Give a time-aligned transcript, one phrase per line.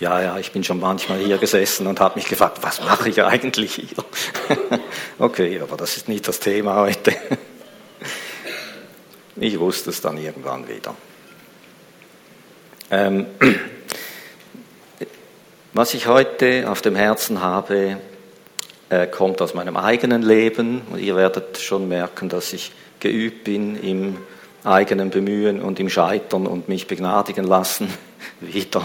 [0.00, 3.20] Ja, ja, ich bin schon manchmal hier gesessen und habe mich gefragt, was mache ich
[3.20, 4.04] eigentlich hier?
[5.18, 7.16] okay, aber das ist nicht das Thema heute.
[9.36, 10.94] ich wusste es dann irgendwann wieder.
[12.92, 13.26] Ähm,
[15.72, 17.98] was ich heute auf dem Herzen habe,
[18.90, 20.82] äh, kommt aus meinem eigenen Leben.
[20.92, 22.70] Und ihr werdet schon merken, dass ich
[23.00, 24.18] geübt bin im
[24.62, 27.92] eigenen Bemühen und im Scheitern und mich begnadigen lassen
[28.40, 28.82] wieder.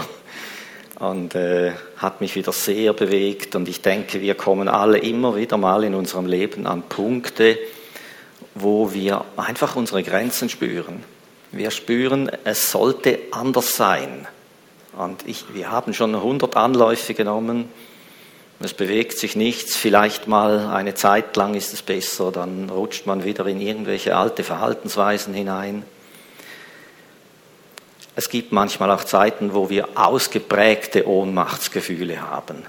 [0.98, 3.56] Und äh, hat mich wieder sehr bewegt.
[3.56, 7.58] Und ich denke, wir kommen alle immer wieder mal in unserem Leben an Punkte,
[8.54, 11.02] wo wir einfach unsere Grenzen spüren.
[11.50, 14.26] Wir spüren, es sollte anders sein.
[14.96, 17.68] Und ich, wir haben schon 100 Anläufe genommen,
[18.60, 23.24] es bewegt sich nichts, vielleicht mal eine Zeit lang ist es besser, dann rutscht man
[23.24, 25.82] wieder in irgendwelche alte Verhaltensweisen hinein.
[28.16, 32.62] Es gibt manchmal auch Zeiten, wo wir ausgeprägte Ohnmachtsgefühle haben.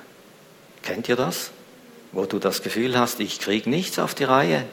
[0.81, 1.51] Kennt ihr das?
[2.11, 4.65] Wo du das Gefühl hast, ich kriege nichts auf die Reihe.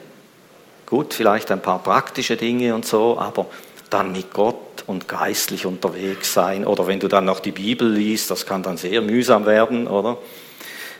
[0.85, 3.47] Gut, vielleicht ein paar praktische Dinge und so, aber
[3.89, 6.65] dann mit Gott und geistlich unterwegs sein.
[6.65, 10.17] Oder wenn du dann noch die Bibel liest, das kann dann sehr mühsam werden, oder?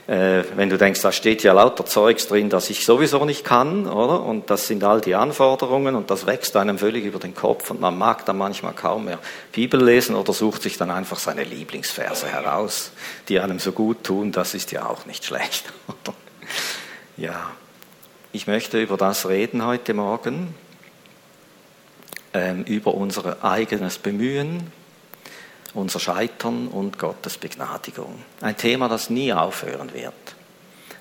[0.05, 3.87] Äh, wenn du denkst, da steht ja lauter Zeugs drin, das ich sowieso nicht kann,
[3.87, 4.21] oder?
[4.21, 7.79] Und das sind all die Anforderungen und das wächst einem völlig über den Kopf und
[7.79, 9.19] man mag dann manchmal kaum mehr
[9.53, 12.91] Bibel lesen oder sucht sich dann einfach seine Lieblingsverse heraus,
[13.29, 15.71] die einem so gut tun, das ist ja auch nicht schlecht.
[17.17, 17.51] ja,
[18.33, 20.53] ich möchte über das reden heute Morgen,
[22.33, 24.69] ähm, über unser eigenes Bemühen,
[25.73, 28.23] unser Scheitern und Gottes Begnadigung.
[28.41, 30.13] Ein Thema, das nie aufhören wird.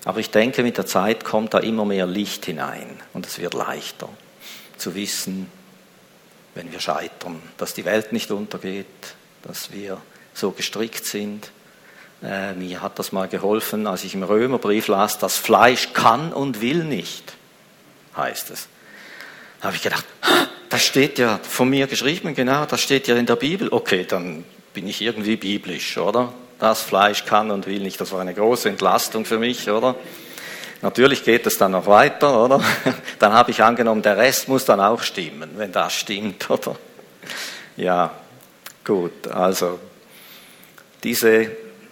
[0.04, 3.54] Aber ich denke, mit der Zeit kommt da immer mehr Licht hinein und es wird
[3.54, 4.08] leichter
[4.76, 5.48] zu wissen,
[6.54, 8.86] wenn wir scheitern, dass die Welt nicht untergeht,
[9.42, 9.98] dass wir
[10.34, 11.50] so gestrickt sind.
[12.22, 16.60] Äh, mir hat das mal geholfen, als ich im Römerbrief las, das Fleisch kann und
[16.60, 17.34] will nicht,
[18.16, 18.68] heißt es.
[19.60, 20.04] Da habe ich gedacht,
[20.68, 23.68] das steht ja von mir geschrieben, genau, das steht ja in der Bibel.
[23.70, 24.44] Okay, dann
[24.74, 26.32] bin ich irgendwie biblisch, oder?
[26.58, 28.00] Das Fleisch kann und will nicht.
[28.00, 29.96] Das war eine große Entlastung für mich, oder?
[30.80, 32.62] Natürlich geht es dann noch weiter, oder?
[33.18, 36.76] Dann habe ich angenommen, der Rest muss dann auch stimmen, wenn das stimmt, oder?
[37.76, 38.10] Ja,
[38.84, 39.28] gut.
[39.28, 39.78] Also
[41.04, 41.50] diese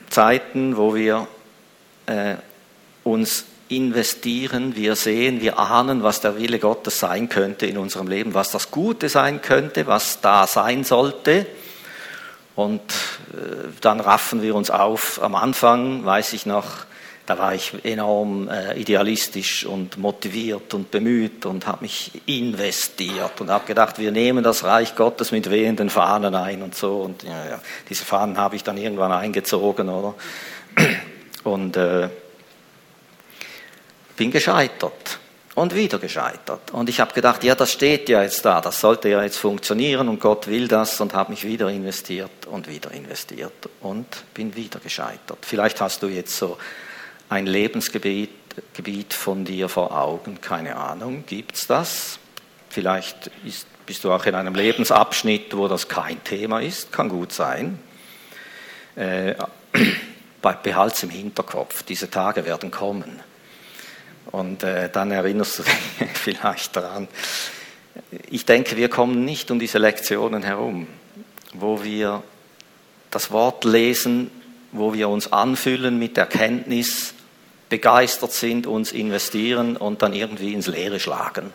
[0.09, 1.29] Zeiten, wo wir
[2.07, 2.35] äh,
[3.05, 8.35] uns investieren, wir sehen, wir ahnen, was der Wille Gottes sein könnte in unserem Leben,
[8.35, 11.47] was das Gute sein könnte, was da sein sollte
[12.65, 12.81] und
[13.33, 15.23] äh, dann raffen wir uns auf.
[15.23, 16.67] Am Anfang weiß ich noch,
[17.27, 23.51] da war ich enorm äh, idealistisch und motiviert und bemüht und habe mich investiert und
[23.51, 26.97] habe gedacht, wir nehmen das Reich Gottes mit wehenden Fahnen ein und so.
[27.03, 30.15] Und ja, ja, diese Fahnen habe ich dann irgendwann eingezogen, oder?
[31.45, 32.09] Und äh,
[34.17, 35.20] bin gescheitert
[35.55, 36.71] und wieder gescheitert.
[36.73, 40.09] Und ich habe gedacht, ja, das steht ja jetzt da, das sollte ja jetzt funktionieren
[40.09, 44.79] und Gott will das und habe mich wieder investiert und wieder investiert und bin wieder
[44.79, 45.39] gescheitert.
[45.43, 46.57] Vielleicht hast du jetzt so
[47.29, 48.31] ein Lebensgebiet
[48.75, 52.19] Gebiet von dir vor Augen, keine Ahnung, gibt es das?
[52.69, 57.33] Vielleicht ist, bist du auch in einem Lebensabschnitt, wo das kein Thema ist, kann gut
[57.33, 57.79] sein.
[58.97, 59.35] Äh,
[60.63, 63.21] Behalt's im Hinterkopf, diese Tage werden kommen.
[64.31, 65.63] Und äh, dann erinnerst du
[66.01, 67.09] dich vielleicht daran.
[68.31, 70.87] Ich denke, wir kommen nicht um diese Lektionen herum,
[71.55, 72.23] wo wir
[73.11, 74.31] das Wort lesen,
[74.73, 77.15] wo wir uns anfüllen mit Erkenntnis,
[77.69, 81.53] begeistert sind, uns investieren und dann irgendwie ins Leere schlagen.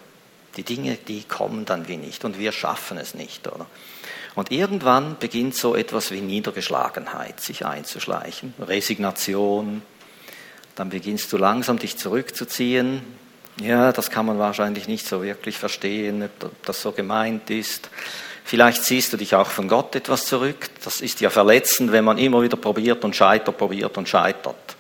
[0.58, 3.66] Die Dinge, die kommen dann wie nicht und wir schaffen es nicht, oder?
[4.36, 9.82] Und irgendwann beginnt so etwas wie Niedergeschlagenheit sich einzuschleichen, Resignation,
[10.76, 13.02] dann beginnst du langsam dich zurückzuziehen.
[13.62, 17.90] Ja, das kann man wahrscheinlich nicht so wirklich verstehen, ob das so gemeint ist.
[18.44, 20.70] Vielleicht ziehst du dich auch von Gott etwas zurück.
[20.84, 24.76] Das ist ja verletzend, wenn man immer wieder probiert und scheitert, probiert und scheitert.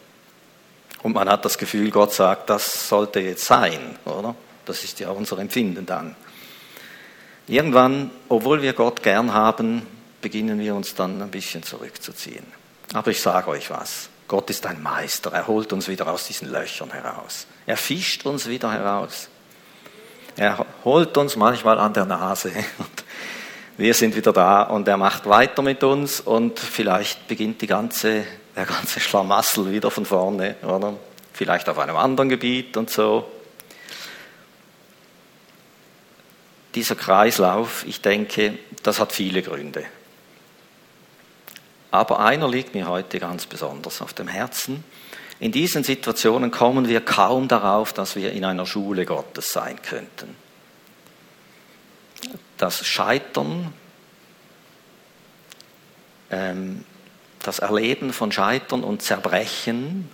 [1.01, 4.35] Und man hat das Gefühl, Gott sagt, das sollte jetzt sein, oder?
[4.65, 6.15] Das ist ja unser Empfinden dann.
[7.47, 9.83] Irgendwann, obwohl wir Gott gern haben,
[10.21, 12.45] beginnen wir uns dann ein bisschen zurückzuziehen.
[12.93, 14.09] Aber ich sage euch was.
[14.27, 15.31] Gott ist ein Meister.
[15.31, 17.45] Er holt uns wieder aus diesen Löchern heraus.
[17.65, 19.29] Er fischt uns wieder heraus.
[20.35, 23.03] Er holt uns manchmal an der Nase und
[23.77, 28.25] wir sind wieder da und er macht weiter mit uns und vielleicht beginnt die ganze,
[28.55, 30.93] der ganze Schlamassel wieder von vorne, oder?
[31.33, 33.29] Vielleicht auf einem anderen Gebiet und so.
[36.73, 39.85] Dieser Kreislauf, ich denke, das hat viele Gründe.
[41.95, 44.83] Aber einer liegt mir heute ganz besonders auf dem Herzen.
[45.39, 50.35] In diesen Situationen kommen wir kaum darauf, dass wir in einer Schule Gottes sein könnten.
[52.57, 53.73] Das Scheitern,
[56.31, 56.83] ähm,
[57.39, 60.09] das Erleben von Scheitern und Zerbrechen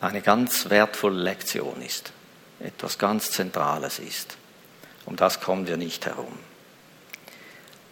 [0.00, 2.12] eine ganz wertvolle Lektion ist,
[2.58, 4.36] etwas ganz Zentrales ist.
[5.06, 6.38] Um das kommen wir nicht herum.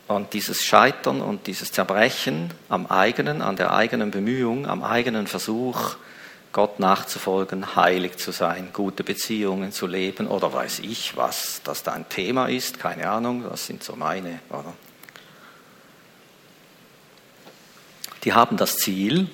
[0.09, 5.97] Und dieses Scheitern und dieses Zerbrechen am eigenen, an der eigenen Bemühung, am eigenen Versuch,
[6.53, 11.93] Gott nachzufolgen, heilig zu sein, gute Beziehungen zu leben oder weiß ich, was das da
[11.93, 14.41] ein Thema ist, keine Ahnung, das sind so meine.
[14.49, 14.73] Oder?
[18.25, 19.29] Die haben das Ziel,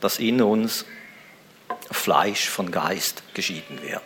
[0.00, 0.84] dass in uns
[1.90, 4.02] Fleisch von Geist geschieden wird.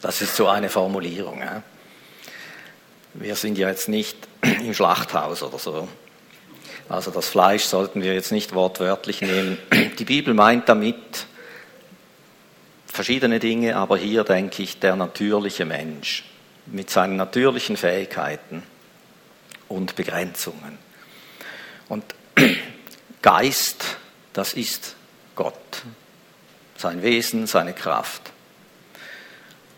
[0.00, 1.40] Das ist so eine Formulierung.
[1.40, 1.62] Ja?
[3.14, 5.88] Wir sind ja jetzt nicht im Schlachthaus oder so.
[6.88, 9.58] Also das Fleisch sollten wir jetzt nicht wortwörtlich nehmen.
[9.98, 11.26] Die Bibel meint damit
[12.86, 16.24] verschiedene Dinge, aber hier denke ich der natürliche Mensch
[16.66, 18.62] mit seinen natürlichen Fähigkeiten
[19.68, 20.78] und Begrenzungen.
[21.88, 22.04] Und
[23.22, 23.84] Geist,
[24.32, 24.96] das ist
[25.34, 25.82] Gott,
[26.76, 28.32] sein Wesen, seine Kraft.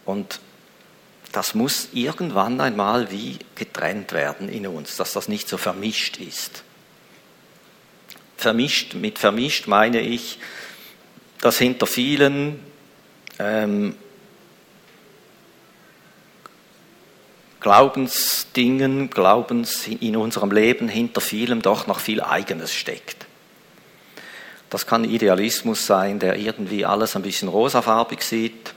[0.04, 0.40] Und
[1.32, 6.64] das muss irgendwann einmal wie getrennt werden in uns, dass das nicht so vermischt ist.
[8.36, 10.38] Vermischt, mit vermischt meine ich,
[11.40, 12.60] dass hinter vielen
[13.38, 13.94] ähm,
[17.60, 23.26] Glaubensdingen, Glaubens in unserem Leben hinter vielem doch noch viel Eigenes steckt.
[24.70, 28.74] Das kann Idealismus sein, der irgendwie alles ein bisschen rosafarbig sieht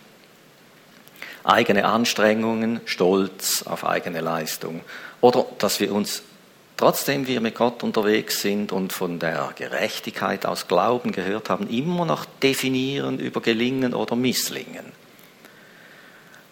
[1.44, 4.82] eigene Anstrengungen, Stolz auf eigene Leistung.
[5.22, 6.24] Oder dass wir uns,
[6.78, 12.06] trotzdem wir mit Gott unterwegs sind und von der Gerechtigkeit aus Glauben gehört haben, immer
[12.06, 15.04] noch definieren über Gelingen oder Misslingen.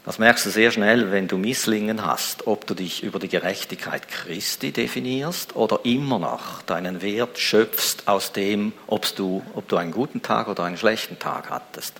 [0.03, 4.07] Das merkst du sehr schnell, wenn du Misslingen hast, ob du dich über die Gerechtigkeit
[4.07, 9.91] Christi definierst oder immer noch deinen Wert schöpfst aus dem, ob du, ob du einen
[9.91, 11.93] guten Tag oder einen schlechten Tag hattest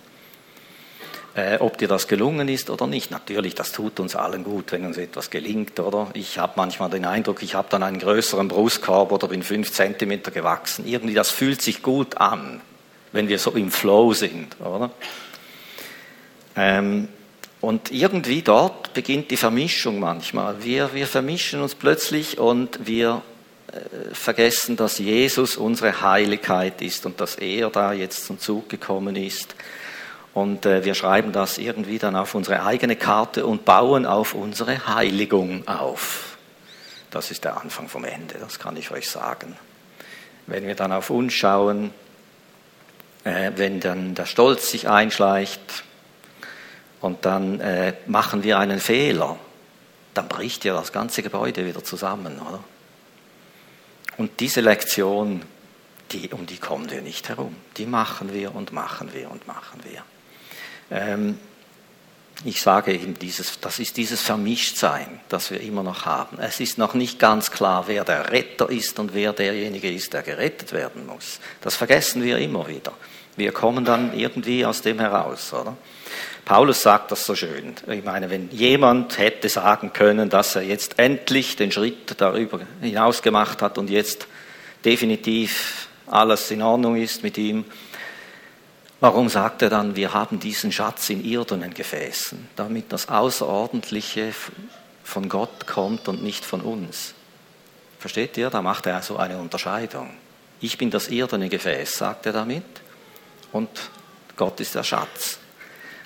[1.33, 3.11] äh, ob dir das gelungen ist oder nicht.
[3.11, 6.09] Natürlich, das tut uns allen gut, wenn uns etwas gelingt, oder?
[6.13, 10.31] Ich habe manchmal den Eindruck, ich habe dann einen größeren Brustkorb oder bin fünf Zentimeter
[10.31, 10.85] gewachsen.
[10.85, 12.61] Irgendwie, das fühlt sich gut an,
[13.11, 14.91] wenn wir so im Flow sind, oder?
[16.55, 17.07] Ähm,
[17.61, 20.63] und irgendwie dort beginnt die Vermischung manchmal.
[20.63, 23.21] Wir, wir vermischen uns plötzlich und wir
[23.71, 29.15] äh, vergessen, dass Jesus unsere Heiligkeit ist und dass er da jetzt zum Zug gekommen
[29.15, 29.55] ist
[30.33, 34.87] und äh, wir schreiben das irgendwie dann auf unsere eigene Karte und bauen auf unsere
[34.87, 36.37] Heiligung auf.
[37.09, 39.57] Das ist der Anfang vom Ende, das kann ich euch sagen.
[40.47, 41.91] Wenn wir dann auf uns schauen,
[43.25, 45.83] äh, wenn dann der Stolz sich einschleicht
[47.01, 49.37] und dann äh, machen wir einen Fehler,
[50.13, 52.63] dann bricht ja das ganze Gebäude wieder zusammen, oder?
[54.17, 55.41] Und diese Lektion,
[56.11, 57.55] die, um die kommen wir nicht herum.
[57.77, 60.03] Die machen wir und machen wir und machen wir.
[60.91, 61.37] Ähm,
[62.43, 66.39] ich sage eben, dieses, das ist dieses Vermischtsein, das wir immer noch haben.
[66.39, 70.23] Es ist noch nicht ganz klar, wer der Retter ist und wer derjenige ist, der
[70.23, 71.39] gerettet werden muss.
[71.61, 72.93] Das vergessen wir immer wieder.
[73.35, 75.77] Wir kommen dann irgendwie aus dem heraus, oder?
[76.43, 77.75] Paulus sagt das so schön.
[77.87, 83.21] Ich meine, wenn jemand hätte sagen können, dass er jetzt endlich den Schritt darüber hinaus
[83.21, 84.27] gemacht hat und jetzt
[84.83, 87.65] definitiv alles in Ordnung ist mit ihm,
[89.01, 94.31] Warum sagt er dann, wir haben diesen Schatz in irdenen Gefäßen, damit das Außerordentliche
[95.03, 97.15] von Gott kommt und nicht von uns?
[97.97, 98.51] Versteht ihr?
[98.51, 100.11] Da macht er also eine Unterscheidung.
[100.59, 102.63] Ich bin das irdene Gefäß, sagt er damit,
[103.51, 103.69] und
[104.37, 105.39] Gott ist der Schatz.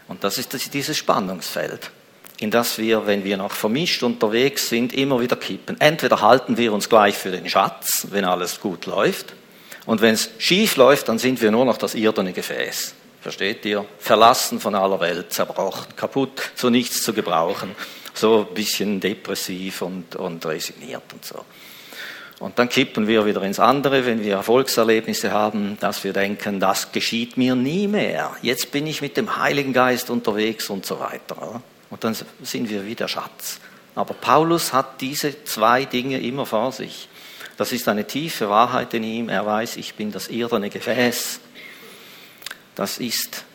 [0.08, 1.92] Und das ist dieses Spannungsfeld,
[2.40, 5.82] in das wir, wenn wir noch vermischt unterwegs sind, immer wieder kippen.
[5.82, 9.34] Entweder halten wir uns gleich für den Schatz, wenn alles gut läuft,
[9.86, 12.96] und wenn es schief läuft, dann sind wir nur noch das irdene Gefäß.
[13.22, 13.86] Versteht ihr?
[14.00, 17.76] Verlassen von aller Welt, zerbrochen, kaputt, zu nichts zu gebrauchen,
[18.14, 21.44] so ein bisschen depressiv und, und resigniert und so.
[22.40, 26.92] Und dann kippen wir wieder ins andere, wenn wir Erfolgserlebnisse haben, dass wir denken, das
[26.92, 28.36] geschieht mir nie mehr.
[28.42, 31.62] Jetzt bin ich mit dem Heiligen Geist unterwegs und so weiter.
[31.90, 33.60] Und dann sind wir wieder Schatz.
[33.96, 37.08] Aber Paulus hat diese zwei Dinge immer vor sich.
[37.58, 39.30] Das ist eine tiefe Wahrheit in ihm.
[39.30, 41.40] Er weiß, ich bin das irdene Gefäß.
[42.76, 43.46] Das ist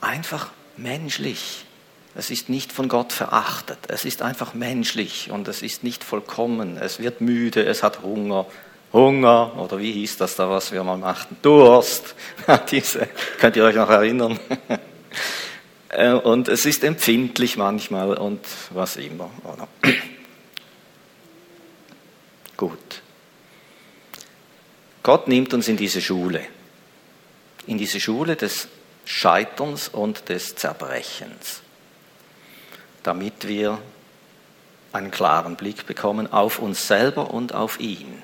[0.00, 1.64] einfach menschlich.
[2.16, 3.78] Es ist nicht von Gott verachtet.
[3.88, 6.76] Es ist einfach menschlich und es ist nicht vollkommen.
[6.76, 8.46] Es wird müde, es hat Hunger
[8.94, 11.36] Hunger oder wie hieß das da, was wir mal machten?
[11.42, 12.14] Durst.
[12.70, 13.08] Diese,
[13.38, 14.38] könnt ihr euch noch erinnern?
[15.96, 19.30] Äh, und es ist empfindlich manchmal und was immer.
[22.56, 23.03] Gut.
[25.04, 26.40] Gott nimmt uns in diese Schule,
[27.66, 28.68] in diese Schule des
[29.04, 31.60] Scheiterns und des Zerbrechens,
[33.02, 33.78] damit wir
[34.94, 38.22] einen klaren Blick bekommen auf uns selber und auf ihn.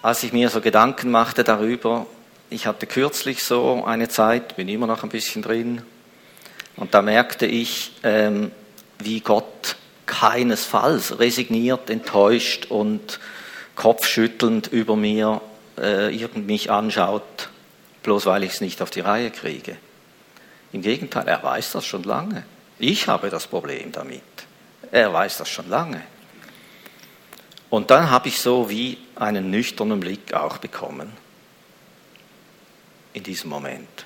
[0.00, 2.06] Als ich mir so Gedanken machte darüber,
[2.48, 5.82] ich hatte kürzlich so eine Zeit, bin immer noch ein bisschen drin,
[6.76, 8.52] und da merkte ich, ähm,
[9.00, 9.74] wie Gott
[10.06, 13.18] keinesfalls resigniert, enttäuscht und
[13.80, 15.40] kopfschüttelnd über mir
[15.78, 17.48] äh, mich anschaut,
[18.02, 19.74] bloß weil ich es nicht auf die Reihe kriege.
[20.70, 22.44] Im Gegenteil, er weiß das schon lange.
[22.78, 24.22] Ich habe das Problem damit.
[24.92, 26.02] Er weiß das schon lange.
[27.70, 31.10] Und dann habe ich so wie einen nüchternen Blick auch bekommen
[33.14, 34.04] in diesem Moment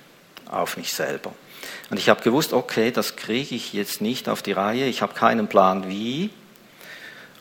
[0.48, 1.34] auf mich selber.
[1.90, 5.14] Und ich habe gewusst, okay, das kriege ich jetzt nicht auf die Reihe, ich habe
[5.14, 6.30] keinen Plan wie,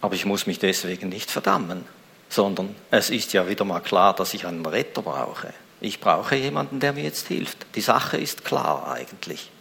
[0.02, 1.86] aber ich muss mich deswegen nicht verdammen,
[2.34, 5.54] sondern es ist ja wieder mal klar, dass ich einen Retter brauche.
[5.82, 7.66] Ich brauche jemanden, der mir jetzt hilft.
[7.76, 9.52] Die Sache ist klar eigentlich.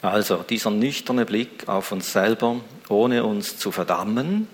[0.00, 4.48] Also dieser nüchterne Blick auf uns selber, ohne uns zu verdammen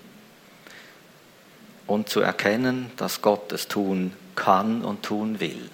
[1.87, 5.69] und zu erkennen, dass Gott es tun kann und tun will.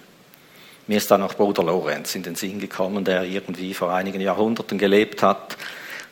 [0.86, 4.78] Mir ist da noch Bruder Lorenz in den Sinn gekommen, der irgendwie vor einigen Jahrhunderten
[4.78, 5.56] gelebt hat.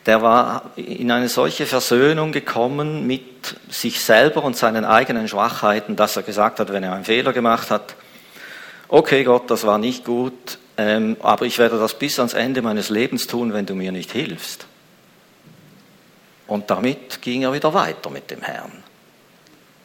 [0.07, 6.16] Der war in eine solche Versöhnung gekommen mit sich selber und seinen eigenen Schwachheiten, dass
[6.16, 7.95] er gesagt hat, wenn er einen Fehler gemacht hat,
[8.88, 12.88] okay Gott, das war nicht gut, ähm, aber ich werde das bis ans Ende meines
[12.88, 14.66] Lebens tun, wenn du mir nicht hilfst.
[16.47, 18.83] Und damit ging er wieder weiter mit dem Herrn.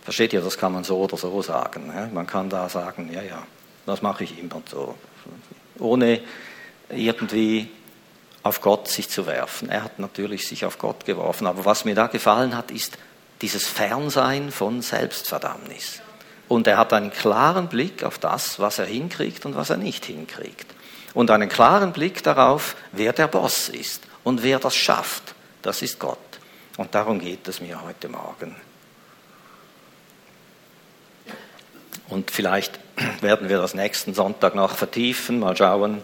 [0.04, 1.92] Versteht ihr, das kann man so oder so sagen.
[2.14, 3.46] Man kann da sagen, ja, ja,
[3.86, 4.96] das mache ich immer so.
[5.80, 6.22] Ohne
[6.90, 7.70] irgendwie
[8.46, 9.70] auf Gott sich zu werfen.
[9.70, 11.48] Er hat natürlich sich auf Gott geworfen.
[11.48, 12.96] Aber was mir da gefallen hat, ist
[13.42, 16.02] dieses Fernsein von Selbstverdammnis.
[16.48, 20.06] Und er hat einen klaren Blick auf das, was er hinkriegt und was er nicht
[20.06, 20.68] hinkriegt.
[21.16, 25.34] Und einen klaren Blick darauf, wer der Boss ist und wer das schafft.
[25.64, 26.20] Das ist Gott.
[26.78, 28.56] Und darum geht es mir heute Morgen.
[32.10, 32.80] Und vielleicht
[33.22, 36.04] werden wir das nächsten Sonntag noch vertiefen, mal schauen.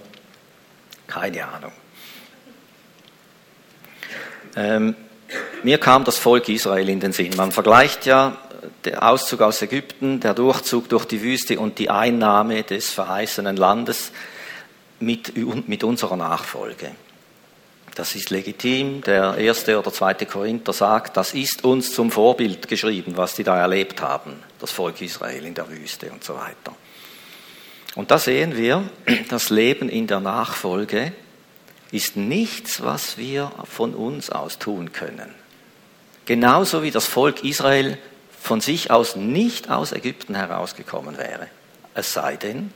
[1.06, 1.74] Keine Ahnung.
[4.56, 4.96] Ähm,
[5.64, 7.34] mir kam das Volk Israel in den Sinn.
[7.38, 8.38] Man vergleicht ja
[8.86, 14.12] der Auszug aus Ägypten, der Durchzug durch die Wüste und die Einnahme des verheißenen Landes
[15.00, 15.34] mit,
[15.68, 16.92] mit unserer Nachfolge.
[17.96, 19.02] Das ist legitim.
[19.02, 23.58] Der erste oder zweite Korinther sagt, das ist uns zum Vorbild geschrieben, was die da
[23.58, 26.76] erlebt haben, das Volk Israel in der Wüste und so weiter.
[27.96, 28.84] Und da sehen wir,
[29.30, 31.12] das Leben in der Nachfolge
[31.92, 35.34] ist nichts, was wir von uns aus tun können.
[36.26, 37.98] Genauso wie das Volk Israel
[38.40, 41.48] von sich aus nicht aus Ägypten herausgekommen wäre.
[41.94, 42.72] Es sei denn,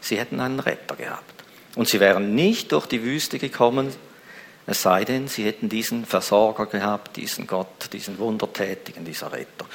[0.00, 1.44] sie hätten einen Retter gehabt.
[1.76, 3.92] Und sie wären nicht durch die Wüste gekommen,
[4.66, 9.66] es sei denn, sie hätten diesen Versorger gehabt, diesen Gott, diesen Wundertätigen, dieser Retter.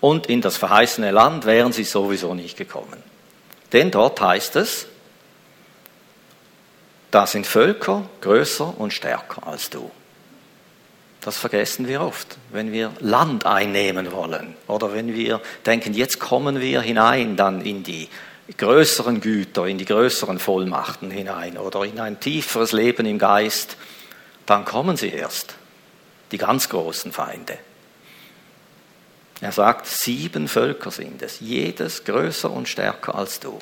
[0.00, 3.00] Und in das verheißene Land wären sie sowieso nicht gekommen.
[3.72, 4.86] Denn dort heißt es,
[7.10, 9.90] da sind Völker größer und stärker als du.
[11.20, 16.60] Das vergessen wir oft, wenn wir Land einnehmen wollen oder wenn wir denken, jetzt kommen
[16.60, 18.08] wir hinein dann in die
[18.56, 23.76] größeren Güter, in die größeren Vollmachten hinein oder in ein tieferes Leben im Geist
[24.50, 25.54] dann kommen sie erst,
[26.32, 27.56] die ganz großen Feinde.
[29.40, 33.60] Er sagt, sieben Völker sind es, jedes größer und stärker als du.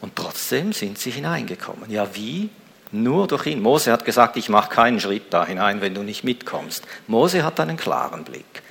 [0.00, 1.90] Und trotzdem sind sie hineingekommen.
[1.90, 2.50] Ja, wie?
[2.90, 3.60] Nur durch ihn.
[3.60, 6.86] Mose hat gesagt, ich mache keinen Schritt da hinein, wenn du nicht mitkommst.
[7.06, 8.62] Mose hat einen klaren Blick.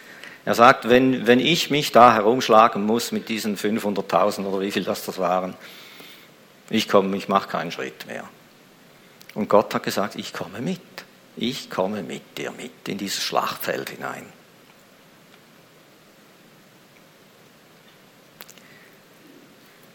[0.45, 4.85] Er sagt, wenn, wenn ich mich da herumschlagen muss mit diesen 500.000 oder wie viel
[4.85, 5.55] das das waren,
[6.69, 8.23] ich komme, ich mache keinen Schritt mehr.
[9.33, 10.81] Und Gott hat gesagt, ich komme mit
[11.37, 14.25] ich komme mit dir mit in dieses Schlachtfeld hinein.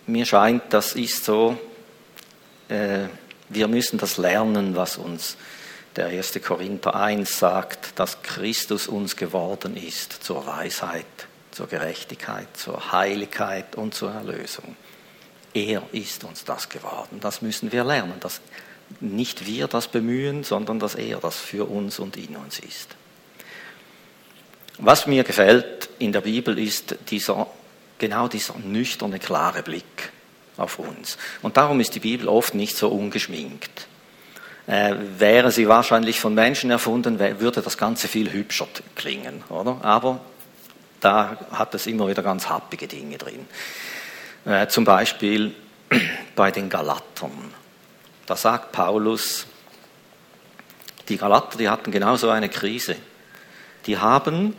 [0.06, 1.58] Mir scheint, das ist so,
[2.68, 3.06] äh,
[3.48, 5.36] wir müssen das lernen, was uns
[5.96, 6.40] der 1.
[6.42, 11.04] Korinther 1 sagt, dass Christus uns geworden ist zur Weisheit,
[11.50, 14.76] zur Gerechtigkeit, zur Heiligkeit und zur Erlösung.
[15.54, 17.20] Er ist uns das geworden.
[17.20, 18.14] Das müssen wir lernen.
[18.20, 18.40] Das
[19.00, 22.88] nicht wir das bemühen, sondern dass er das für uns und in uns ist.
[24.78, 27.46] Was mir gefällt in der Bibel ist dieser,
[28.02, 30.10] genau dieser nüchterne, klare Blick
[30.56, 31.16] auf uns.
[31.40, 33.86] Und darum ist die Bibel oft nicht so ungeschminkt.
[34.66, 38.66] Äh, wäre sie wahrscheinlich von Menschen erfunden, würde das Ganze viel hübscher
[38.96, 39.78] klingen, oder?
[39.82, 40.20] Aber
[40.98, 43.46] da hat es immer wieder ganz happige Dinge drin.
[44.44, 45.54] Äh, zum Beispiel
[46.34, 47.54] bei den Galatern.
[48.26, 49.46] Da sagt Paulus,
[51.08, 52.96] die Galater, die hatten genauso eine Krise.
[53.86, 54.56] Die haben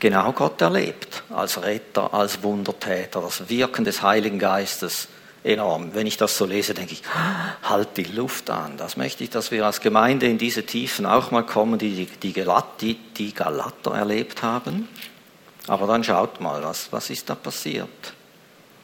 [0.00, 5.08] genau Gott erlebt, als Retter, als Wundertäter, das Wirken des Heiligen Geistes
[5.42, 5.94] enorm.
[5.94, 7.02] Wenn ich das so lese, denke ich,
[7.62, 8.76] halt die Luft an.
[8.76, 12.32] Das möchte ich, dass wir als Gemeinde in diese Tiefen auch mal kommen, die die,
[12.32, 14.88] die, die Galater erlebt haben.
[15.68, 17.88] Aber dann schaut mal, was, was ist da passiert?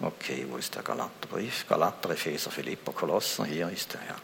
[0.00, 1.66] Okay, wo ist der Galaterbrief?
[1.68, 4.16] Galater, Epheser, Philipper, Kolosser, hier ist er, ja.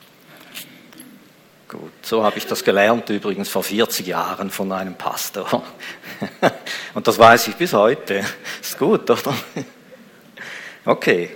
[1.68, 5.62] Gut, so habe ich das gelernt übrigens vor 40 Jahren von einem Pastor.
[6.94, 8.24] Und das weiß ich bis heute.
[8.62, 9.34] Ist gut, oder?
[10.86, 11.30] Okay,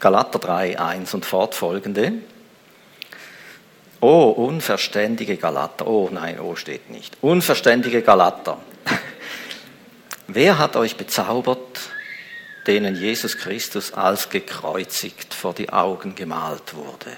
[0.00, 2.14] Galater 3, 1 und fortfolgende.
[4.00, 5.86] Oh, unverständige Galater.
[5.86, 7.18] Oh nein, oh steht nicht.
[7.20, 8.58] Unverständige Galater.
[10.28, 11.80] Wer hat euch bezaubert,
[12.66, 17.14] denen Jesus Christus als gekreuzigt vor die Augen gemalt wurde?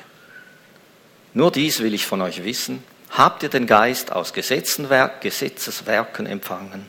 [1.34, 2.84] Nur dies will ich von euch wissen.
[3.10, 6.86] Habt ihr den Geist aus Gesetzeswerken empfangen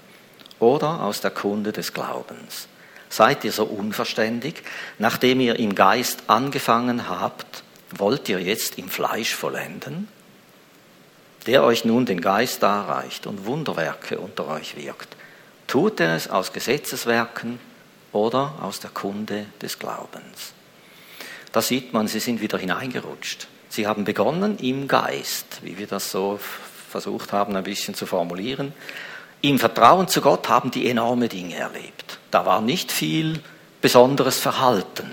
[0.60, 2.68] oder aus der Kunde des Glaubens?
[3.10, 4.62] Seid ihr so unverständig?
[5.00, 7.64] Nachdem ihr im Geist angefangen habt,
[7.96, 10.08] wollt ihr jetzt im Fleisch vollenden?
[11.48, 15.16] Der euch nun den Geist darreicht und Wunderwerke unter euch wirkt.
[15.68, 17.60] Tut er es aus Gesetzeswerken
[18.12, 20.54] oder aus der Kunde des Glaubens?
[21.52, 23.48] Da sieht man, sie sind wieder hineingerutscht.
[23.76, 26.40] Sie haben begonnen im Geist, wie wir das so
[26.90, 28.72] versucht haben, ein bisschen zu formulieren.
[29.42, 32.20] Im Vertrauen zu Gott haben die enorme Dinge erlebt.
[32.32, 33.42] Da war nicht viel
[33.82, 35.12] besonderes Verhalten,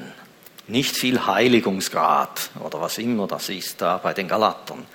[0.69, 4.87] nicht viel Heiligungsgrad oder was immer das ist da bei den Galatern,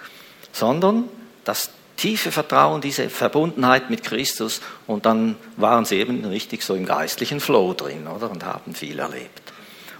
[0.53, 1.09] sondern
[1.43, 6.85] das tiefe Vertrauen, diese Verbundenheit mit Christus und dann waren sie eben richtig so im
[6.85, 8.31] geistlichen Flow drin, oder?
[8.31, 9.46] Und haben viel erlebt.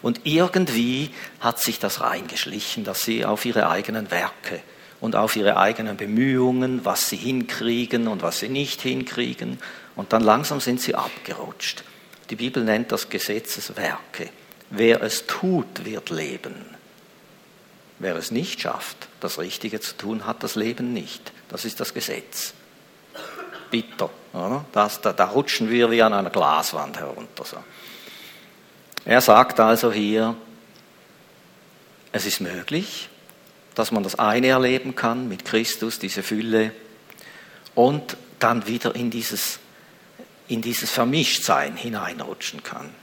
[0.02, 4.62] Und irgendwie hat sich das reingeschlichen, dass sie auf ihre eigenen Werke
[5.00, 9.60] und auf ihre eigenen Bemühungen, was sie hinkriegen und was sie nicht hinkriegen.
[9.96, 11.84] Und dann langsam sind sie abgerutscht.
[12.30, 14.30] Die Bibel nennt das Gesetzeswerke.
[14.70, 16.56] Wer es tut, wird leben.
[18.00, 21.32] Wer es nicht schafft, das Richtige zu tun, hat das Leben nicht.
[21.50, 22.54] Das ist das Gesetz.
[23.72, 24.10] Bitter.
[24.34, 24.66] Oder?
[24.72, 27.44] Das, da, da rutschen wir wie an einer Glaswand herunter.
[27.44, 27.58] So.
[29.08, 30.36] Er sagt also hier,
[32.12, 33.08] es ist möglich,
[33.74, 36.74] dass man das eine erleben kann mit Christus, diese Fülle,
[37.74, 39.60] und dann wieder in dieses,
[40.50, 42.94] in dieses Vermischtsein hineinrutschen kann.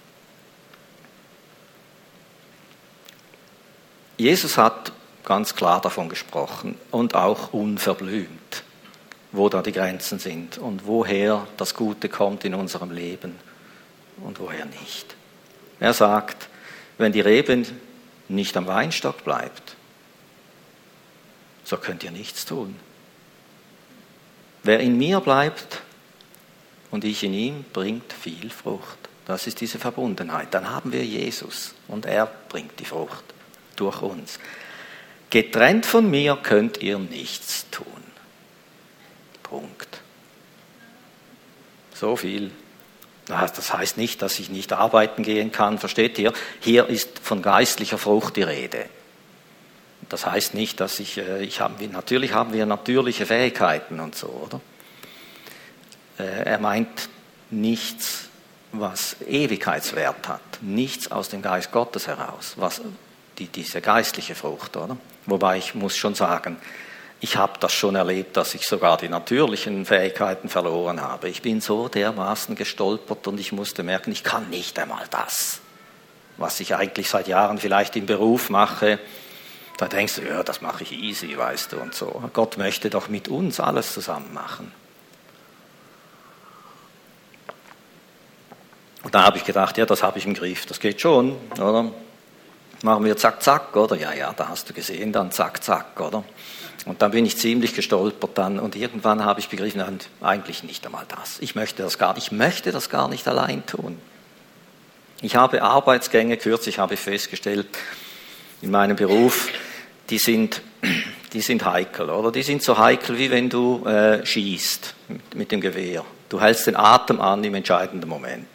[4.18, 4.92] Jesus hat
[5.24, 8.62] ganz klar davon gesprochen und auch unverblümt,
[9.32, 13.38] wo da die Grenzen sind und woher das Gute kommt in unserem Leben
[14.18, 15.16] und woher nicht.
[15.84, 16.48] Er sagt,
[16.96, 17.62] wenn die Rebe
[18.30, 19.76] nicht am Weinstock bleibt,
[21.62, 22.74] so könnt ihr nichts tun.
[24.62, 25.82] Wer in mir bleibt
[26.90, 28.96] und ich in ihm, bringt viel Frucht.
[29.26, 30.54] Das ist diese Verbundenheit.
[30.54, 33.24] Dann haben wir Jesus und er bringt die Frucht
[33.76, 34.38] durch uns.
[35.28, 37.84] Getrennt von mir könnt ihr nichts tun.
[39.42, 40.00] Punkt.
[41.92, 42.52] So viel
[43.26, 46.32] das heißt nicht, dass ich nicht arbeiten gehen kann, versteht ihr?
[46.60, 48.86] Hier ist von geistlicher Frucht die Rede.
[50.08, 54.26] Das heißt nicht, dass ich, äh, ich habe, natürlich haben wir natürliche Fähigkeiten und so,
[54.28, 54.60] oder?
[56.18, 57.08] Äh, er meint
[57.50, 58.28] nichts,
[58.72, 62.82] was Ewigkeitswert hat, nichts aus dem Geist Gottes heraus, was
[63.38, 64.96] die, diese geistliche Frucht, oder?
[65.26, 66.58] Wobei ich muss schon sagen,
[67.20, 71.28] ich habe das schon erlebt, dass ich sogar die natürlichen Fähigkeiten verloren habe.
[71.28, 75.60] Ich bin so dermaßen gestolpert und ich musste merken, ich kann nicht einmal das,
[76.36, 78.98] was ich eigentlich seit Jahren vielleicht im Beruf mache.
[79.78, 82.22] Da denkst du, ja, das mache ich easy, weißt du, und so.
[82.32, 84.70] Gott möchte doch mit uns alles zusammen machen.
[89.02, 91.90] Und da habe ich gedacht, ja, das habe ich im Griff, das geht schon, oder?
[92.82, 93.96] Machen wir zack, zack, oder?
[93.96, 96.24] Ja, ja, da hast du gesehen, dann zack, zack, oder?
[96.84, 99.82] Und dann bin ich ziemlich gestolpert dann und irgendwann habe ich begriffen,
[100.20, 101.38] eigentlich nicht einmal das.
[101.40, 103.98] Ich möchte das gar nicht, ich möchte das gar nicht allein tun.
[105.22, 107.68] Ich habe Arbeitsgänge, kürzlich habe ich festgestellt,
[108.60, 109.48] in meinem Beruf,
[110.10, 110.60] die sind,
[111.32, 112.30] die sind heikel, oder?
[112.30, 116.04] Die sind so heikel, wie wenn du äh, schießt mit, mit dem Gewehr.
[116.28, 118.46] Du hältst den Atem an im entscheidenden Moment.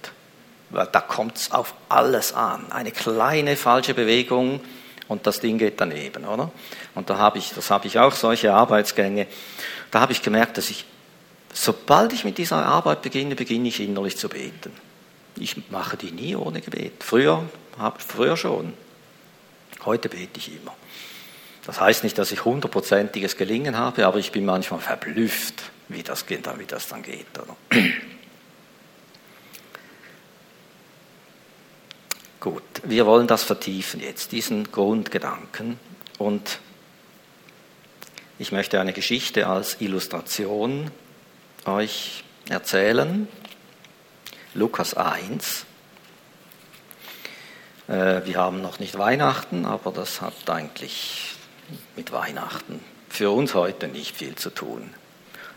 [0.71, 2.71] Da kommt es auf alles an.
[2.71, 4.61] Eine kleine falsche Bewegung
[5.07, 6.51] und das Ding geht daneben, oder?
[6.93, 9.25] Und da habe ich, das habe ich auch, solche Arbeitsgänge.
[9.89, 10.85] Da habe ich gemerkt, dass ich,
[11.51, 14.71] sobald ich mit dieser Arbeit beginne, beginne ich innerlich zu beten.
[15.37, 17.03] Ich mache die nie ohne Gebet.
[17.03, 17.43] Früher,
[17.97, 18.73] früher schon.
[19.85, 20.75] Heute bete ich immer.
[21.65, 26.25] Das heißt nicht, dass ich hundertprozentiges Gelingen habe, aber ich bin manchmal verblüfft, wie das,
[26.29, 27.27] wie das dann geht.
[27.37, 27.55] Oder?
[32.39, 35.77] Gut, wir wollen das vertiefen jetzt, diesen Grundgedanken.
[36.17, 36.59] Und
[38.37, 40.89] ich möchte eine Geschichte als Illustration
[41.65, 43.27] euch erzählen.
[44.53, 45.65] Lukas 1.
[47.89, 51.35] Äh, wir haben noch nicht Weihnachten, aber das hat eigentlich
[51.97, 54.93] mit Weihnachten für uns heute nicht viel zu tun.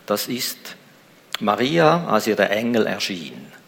[0.05, 0.75] Das ist
[1.39, 3.62] Maria, als ihr der Engel erschien.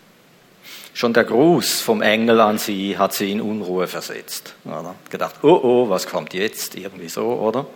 [0.95, 4.55] Schon der Gruß vom Engel an sie hat sie in Unruhe versetzt.
[4.63, 4.95] Oder?
[5.09, 6.73] Gedacht, oh oh, was kommt jetzt?
[6.75, 7.67] Irgendwie so, oder?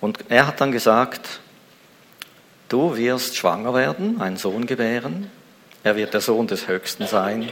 [0.00, 1.38] Und er hat dann gesagt,
[2.68, 5.30] du wirst schwanger werden, einen Sohn gebären,
[5.84, 7.48] er wird der Sohn des Höchsten sein,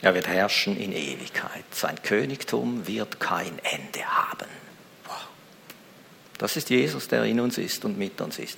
[0.00, 4.48] er wird herrschen in Ewigkeit, sein Königtum wird kein Ende haben.
[6.38, 8.56] Das ist Jesus, der in uns ist und mit uns ist.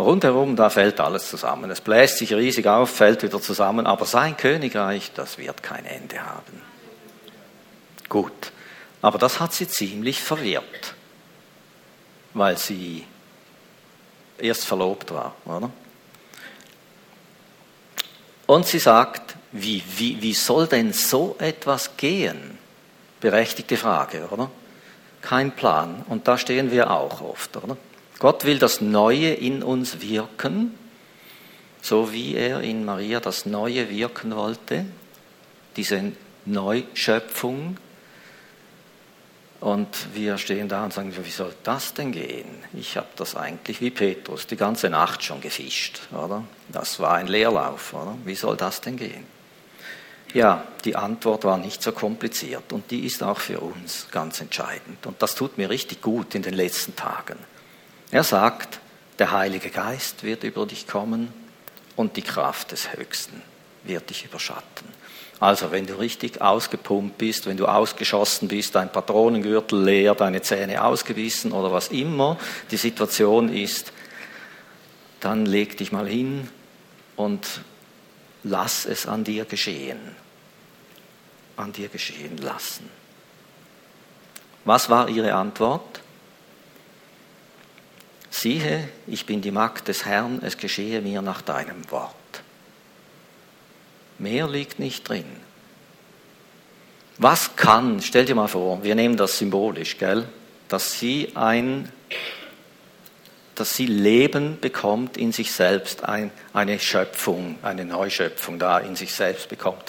[0.00, 1.70] Rundherum, da fällt alles zusammen.
[1.70, 6.20] Es bläst sich riesig auf, fällt wieder zusammen, aber sein Königreich, das wird kein Ende
[6.24, 6.62] haben.
[8.08, 8.52] Gut,
[9.02, 10.94] aber das hat sie ziemlich verwirrt,
[12.34, 13.04] weil sie
[14.38, 15.70] erst verlobt war, oder?
[18.46, 22.58] Und sie sagt, wie, wie, wie soll denn so etwas gehen?
[23.20, 24.50] Berechtigte Frage, oder?
[25.22, 26.04] Kein Plan.
[26.08, 27.76] Und da stehen wir auch oft, oder?
[28.20, 30.78] Gott will das Neue in uns wirken,
[31.80, 34.84] so wie er in Maria das Neue wirken wollte,
[35.76, 36.12] diese
[36.44, 37.78] Neuschöpfung.
[39.60, 42.62] Und wir stehen da und sagen, wie soll das denn gehen?
[42.74, 46.44] Ich habe das eigentlich wie Petrus die ganze Nacht schon gefischt, oder?
[46.68, 48.16] Das war ein Leerlauf, oder?
[48.26, 49.24] Wie soll das denn gehen?
[50.34, 55.06] Ja, die Antwort war nicht so kompliziert und die ist auch für uns ganz entscheidend.
[55.06, 57.38] Und das tut mir richtig gut in den letzten Tagen.
[58.10, 58.80] Er sagt,
[59.18, 61.32] der Heilige Geist wird über dich kommen
[61.96, 63.42] und die Kraft des Höchsten
[63.84, 64.88] wird dich überschatten.
[65.38, 70.84] Also wenn du richtig ausgepumpt bist, wenn du ausgeschossen bist, dein Patronengürtel leer, deine Zähne
[70.84, 72.36] ausgebissen oder was immer
[72.70, 73.92] die Situation ist,
[75.20, 76.48] dann leg dich mal hin
[77.16, 77.46] und
[78.42, 79.98] lass es an dir geschehen.
[81.56, 82.88] An dir geschehen lassen.
[84.64, 86.00] Was war ihre Antwort?
[88.30, 92.14] Siehe, ich bin die Magd des Herrn, es geschehe mir nach deinem Wort.
[94.18, 95.24] Mehr liegt nicht drin.
[97.18, 100.26] Was kann, stell dir mal vor, wir nehmen das symbolisch, gell,
[100.68, 101.90] dass sie ein,
[103.54, 109.12] dass sie Leben bekommt in sich selbst, ein, eine Schöpfung, eine Neuschöpfung da in sich
[109.12, 109.82] selbst bekommt.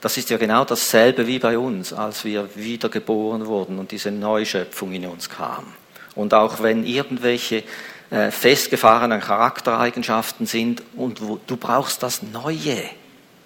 [0.00, 4.92] Das ist ja genau dasselbe wie bei uns, als wir wiedergeboren wurden und diese Neuschöpfung
[4.92, 5.72] in uns kam.
[6.16, 7.62] Und auch wenn irgendwelche
[8.10, 12.82] äh, festgefahrenen Charaktereigenschaften sind und du brauchst das Neue,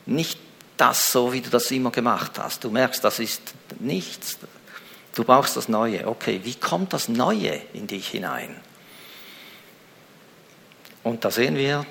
[0.06, 0.38] nicht
[0.80, 2.64] das so, wie du das immer gemacht hast.
[2.64, 3.42] Du merkst, das ist
[3.80, 4.38] nichts.
[5.14, 6.06] Du brauchst das Neue.
[6.06, 8.56] Okay, wie kommt das Neue in dich hinein?
[11.02, 11.84] Und da sehen wir,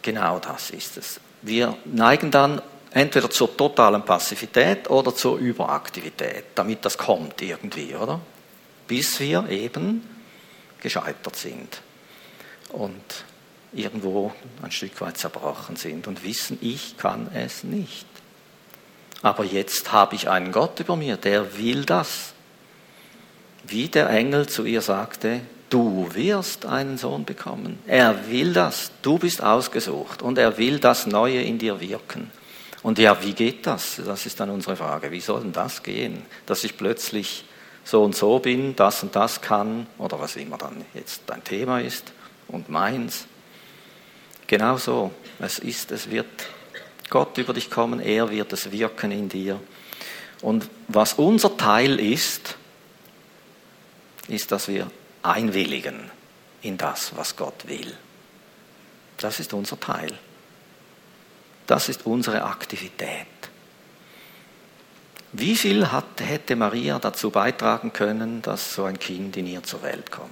[0.00, 1.20] genau das ist es.
[1.42, 2.62] Wir neigen dann
[2.92, 8.20] entweder zur totalen Passivität oder zur Überaktivität, damit das kommt irgendwie, oder?
[8.86, 10.02] Bis wir eben
[10.80, 11.82] gescheitert sind
[12.72, 13.24] und
[13.72, 18.06] irgendwo ein Stück weit zerbrochen sind und wissen, ich kann es nicht.
[19.22, 22.32] Aber jetzt habe ich einen Gott über mir, der will das.
[23.64, 27.78] Wie der Engel zu ihr sagte, du wirst einen Sohn bekommen.
[27.86, 28.90] Er will das.
[29.02, 32.30] Du bist ausgesucht und er will das Neue in dir wirken.
[32.82, 34.00] Und ja, wie geht das?
[34.04, 35.10] Das ist dann unsere Frage.
[35.10, 37.44] Wie soll denn das gehen, dass ich plötzlich
[37.90, 41.80] so und so bin, das und das kann oder was immer dann jetzt dein Thema
[41.80, 42.12] ist
[42.46, 43.26] und meins.
[44.46, 45.10] Genau so.
[45.40, 46.28] Es ist, es wird
[47.08, 49.60] Gott über dich kommen, er wird es wirken in dir.
[50.40, 52.56] Und was unser Teil ist,
[54.28, 54.88] ist, dass wir
[55.24, 56.12] einwilligen
[56.62, 57.92] in das, was Gott will.
[59.16, 60.16] Das ist unser Teil.
[61.66, 63.26] Das ist unsere Aktivität.
[65.32, 69.82] Wie viel hat, hätte Maria dazu beitragen können, dass so ein Kind in ihr zur
[69.82, 70.30] Welt kommt?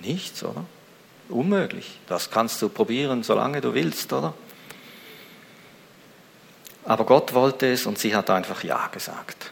[0.00, 0.64] Nichts, oder?
[1.28, 1.98] Unmöglich.
[2.06, 4.32] Das kannst du probieren, solange du willst, oder?
[6.84, 9.50] Aber Gott wollte es und sie hat einfach Ja gesagt.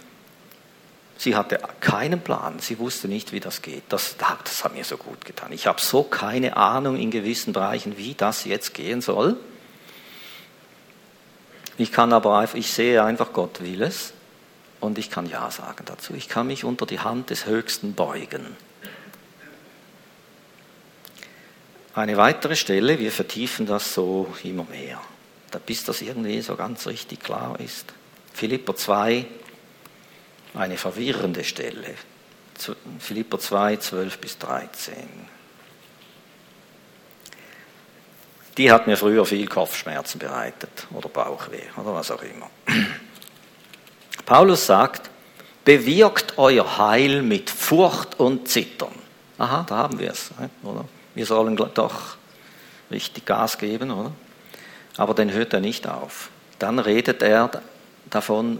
[1.18, 3.84] Sie hatte keinen Plan, sie wusste nicht, wie das geht.
[3.88, 5.50] Das, das hat mir so gut getan.
[5.52, 9.36] Ich habe so keine Ahnung in gewissen Bereichen, wie das jetzt gehen soll.
[11.78, 14.12] Ich kann aber einfach, ich sehe einfach, Gott will es
[14.80, 16.14] und ich kann Ja sagen dazu.
[16.14, 18.56] Ich kann mich unter die Hand des Höchsten beugen.
[21.94, 25.00] Eine weitere Stelle, wir vertiefen das so immer mehr,
[25.64, 27.86] bis das irgendwie so ganz richtig klar ist.
[28.34, 29.24] Philipper 2,
[30.54, 31.94] eine verwirrende Stelle.
[32.98, 34.94] Philipper 2, 12 bis 13.
[38.56, 42.50] Die hat mir früher viel Kopfschmerzen bereitet oder Bauchweh oder was auch immer.
[44.26, 45.10] Paulus sagt,
[45.64, 48.94] bewirkt euer Heil mit Furcht und Zittern.
[49.38, 50.30] Aha, da haben wir es,
[50.62, 50.86] oder?
[51.14, 52.16] Wir sollen doch
[52.90, 54.12] richtig Gas geben, oder?
[54.96, 56.30] Aber dann hört er nicht auf.
[56.58, 57.62] Dann redet er
[58.08, 58.58] davon,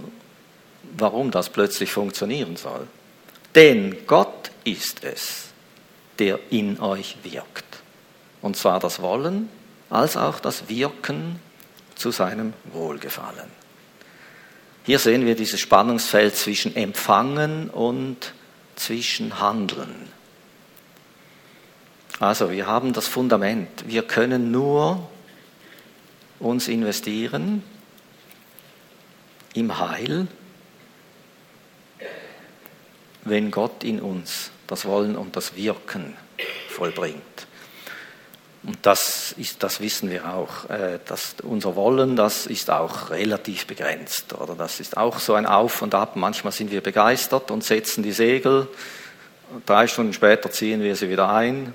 [0.97, 2.87] warum das plötzlich funktionieren soll.
[3.55, 5.47] Denn Gott ist es,
[6.19, 7.65] der in euch wirkt.
[8.43, 9.49] Und zwar das Wollen
[9.91, 11.41] als auch das Wirken
[11.95, 13.51] zu seinem Wohlgefallen.
[14.85, 18.33] Hier sehen wir dieses Spannungsfeld zwischen Empfangen und
[18.77, 20.09] zwischen Handeln.
[22.21, 23.69] Also wir haben das Fundament.
[23.87, 25.09] Wir können nur
[26.39, 27.63] uns investieren
[29.55, 30.29] im Heil,
[33.25, 36.17] wenn Gott in uns das Wollen und das Wirken
[36.69, 37.47] vollbringt.
[38.67, 40.69] Und das, ist, das wissen wir auch.
[40.69, 44.35] Äh, dass unser Wollen, das ist auch relativ begrenzt.
[44.35, 46.17] Oder das ist auch so ein Auf und Ab.
[46.17, 48.67] Manchmal sind wir begeistert und setzen die Segel.
[49.65, 51.75] Drei Stunden später ziehen wir sie wieder ein.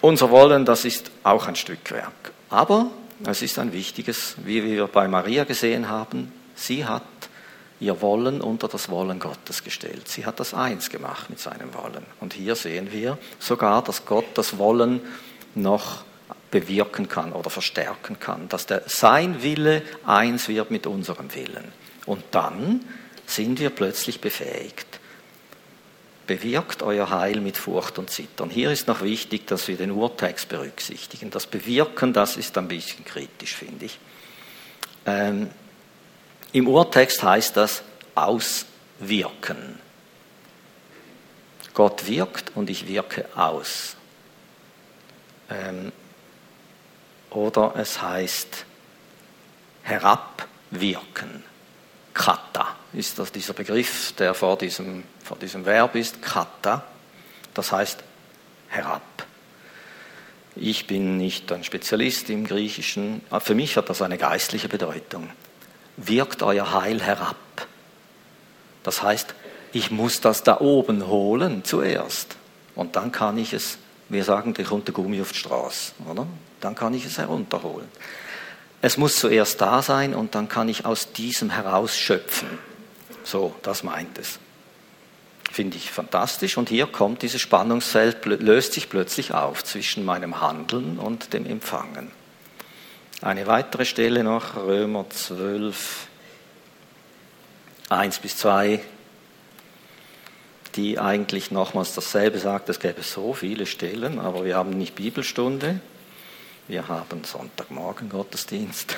[0.00, 2.12] Unser Wollen, das ist auch ein Stückwerk.
[2.48, 2.90] Aber
[3.24, 6.32] es ist ein wichtiges, wie wir bei Maria gesehen haben.
[6.54, 7.02] Sie hat
[7.80, 10.08] ihr Wollen unter das Wollen Gottes gestellt.
[10.08, 12.04] Sie hat das eins gemacht mit seinem Wollen.
[12.20, 15.00] Und hier sehen wir sogar, dass Gott das Wollen
[15.54, 16.04] noch
[16.50, 21.72] bewirken kann oder verstärken kann, dass der, sein Wille eins wird mit unserem Willen.
[22.06, 22.84] Und dann
[23.26, 25.00] sind wir plötzlich befähigt.
[26.26, 28.50] Bewirkt euer Heil mit Furcht und Zittern.
[28.50, 31.30] Hier ist noch wichtig, dass wir den Urtext berücksichtigen.
[31.30, 33.98] Das Bewirken, das ist ein bisschen kritisch, finde ich.
[35.04, 35.50] Ähm,
[36.56, 37.82] im Urtext heißt das
[38.14, 39.78] auswirken.
[41.74, 43.94] Gott wirkt und ich wirke aus.
[45.50, 45.92] Ähm,
[47.28, 48.64] oder es heißt
[49.82, 51.44] herabwirken.
[52.14, 56.22] Kata ist das dieser Begriff, der vor diesem, vor diesem Verb ist.
[56.22, 56.86] Kata,
[57.52, 58.02] das heißt
[58.68, 59.26] herab.
[60.54, 63.20] Ich bin nicht ein Spezialist im Griechischen.
[63.40, 65.28] Für mich hat das eine geistliche Bedeutung
[65.96, 67.36] wirkt euer Heil herab.
[68.82, 69.34] Das heißt,
[69.72, 72.36] ich muss das da oben holen zuerst.
[72.74, 73.78] Und dann kann ich es,
[74.08, 76.26] wir sagen, kommt der Gummi auf die Straße, oder?
[76.60, 77.88] Dann kann ich es herunterholen.
[78.82, 82.48] Es muss zuerst da sein und dann kann ich aus diesem herausschöpfen.
[83.24, 84.38] So, das meint es.
[85.50, 86.56] Finde ich fantastisch.
[86.56, 92.10] Und hier kommt dieses Spannungsfeld, löst sich plötzlich auf zwischen meinem Handeln und dem Empfangen.
[93.22, 96.06] Eine weitere Stelle noch, Römer 12,
[97.88, 98.80] 1 bis 2,
[100.74, 102.68] die eigentlich nochmals dasselbe sagt.
[102.68, 105.80] Es gäbe so viele Stellen, aber wir haben nicht Bibelstunde,
[106.68, 108.96] wir haben Sonntagmorgen Gottesdienst.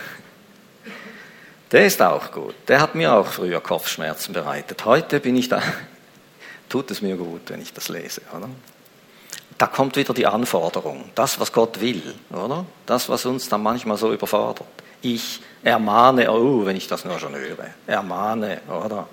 [1.70, 2.56] Der ist auch gut.
[2.66, 4.84] Der hat mir auch früher Kopfschmerzen bereitet.
[4.84, 5.62] Heute bin ich da,
[6.68, 8.22] tut es mir gut, wenn ich das lese.
[8.36, 8.48] Oder?
[9.58, 12.64] Da kommt wieder die Anforderung, das, was Gott will, oder?
[12.86, 14.68] Das, was uns dann manchmal so überfordert.
[15.02, 19.08] Ich ermahne, oh, wenn ich das nur schon höre, ermahne, oder?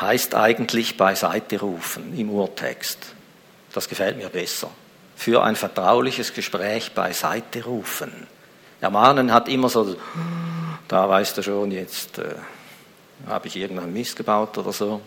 [0.00, 3.14] Heißt eigentlich beiseite rufen im Urtext.
[3.72, 4.70] Das gefällt mir besser.
[5.14, 8.26] Für ein vertrauliches Gespräch beiseite rufen.
[8.80, 9.94] Ermahnen hat immer so,
[10.88, 12.34] da weißt du schon, jetzt äh,
[13.28, 15.00] habe ich irgendeinen Mist gebaut oder so.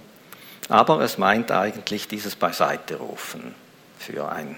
[0.70, 3.56] Aber es meint eigentlich dieses Beiseite rufen
[4.04, 4.58] für ein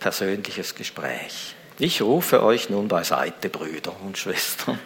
[0.00, 1.54] persönliches Gespräch.
[1.78, 4.78] Ich rufe euch nun beiseite, Brüder und Schwestern,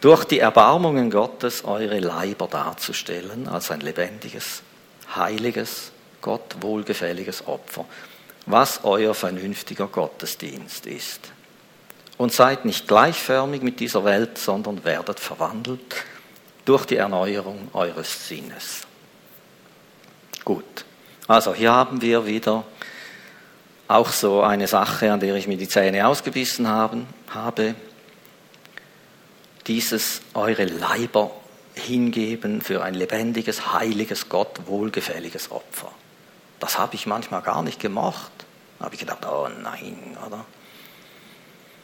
[0.00, 4.62] durch die Erbarmungen Gottes eure Leiber darzustellen als ein lebendiges,
[5.14, 7.84] heiliges, Gott wohlgefälliges Opfer,
[8.46, 11.20] was euer vernünftiger Gottesdienst ist.
[12.18, 15.96] Und seid nicht gleichförmig mit dieser Welt, sondern werdet verwandelt
[16.64, 18.86] durch die Erneuerung eures Sinnes.
[20.44, 20.84] Gut,
[21.28, 22.64] also hier haben wir wieder
[23.88, 27.74] auch so eine Sache, an der ich mir die Zähne ausgebissen haben, habe.
[29.66, 31.30] Dieses eure Leiber
[31.74, 35.90] hingeben für ein lebendiges, heiliges, Gott wohlgefälliges Opfer.
[36.60, 38.32] Das habe ich manchmal gar nicht gemocht.
[38.78, 40.44] Da habe ich gedacht, oh nein, oder?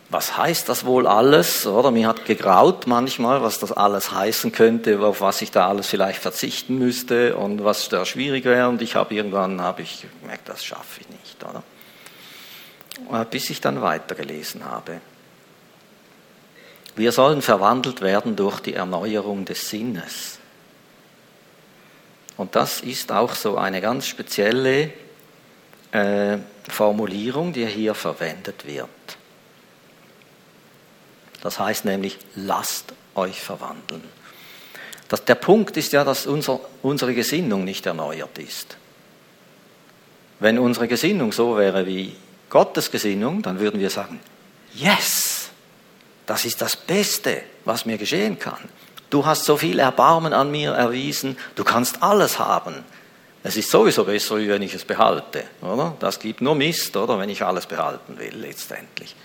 [0.08, 1.66] Was heißt das wohl alles?
[1.66, 5.86] Oder mir hat gegraut manchmal, was das alles heißen könnte, auf was ich da alles
[5.86, 8.68] vielleicht verzichten müsste und was da schwierig wäre.
[8.68, 11.62] Und ich habe irgendwann habe ich gemerkt, das schaffe ich nicht, oder?
[13.30, 15.00] Bis ich dann weitergelesen habe.
[16.94, 20.38] Wir sollen verwandelt werden durch die Erneuerung des Sinnes.
[22.36, 24.92] Und das ist auch so eine ganz spezielle
[25.92, 28.88] äh, Formulierung, die hier verwendet wird.
[31.42, 34.02] Das heißt nämlich, lasst euch verwandeln.
[35.08, 38.76] Das, der Punkt ist ja, dass unser, unsere Gesinnung nicht erneuert ist.
[40.40, 42.16] Wenn unsere Gesinnung so wäre wie
[42.52, 44.20] Gottes Gesinnung, dann würden wir sagen,
[44.74, 45.48] yes,
[46.26, 48.58] das ist das Beste, was mir geschehen kann.
[49.08, 52.74] Du hast so viel Erbarmen an mir erwiesen, du kannst alles haben.
[53.42, 55.96] Es ist sowieso besser, wie wenn ich es behalte, oder?
[55.98, 57.18] Das gibt nur Mist, oder?
[57.18, 59.16] Wenn ich alles behalten will, letztendlich.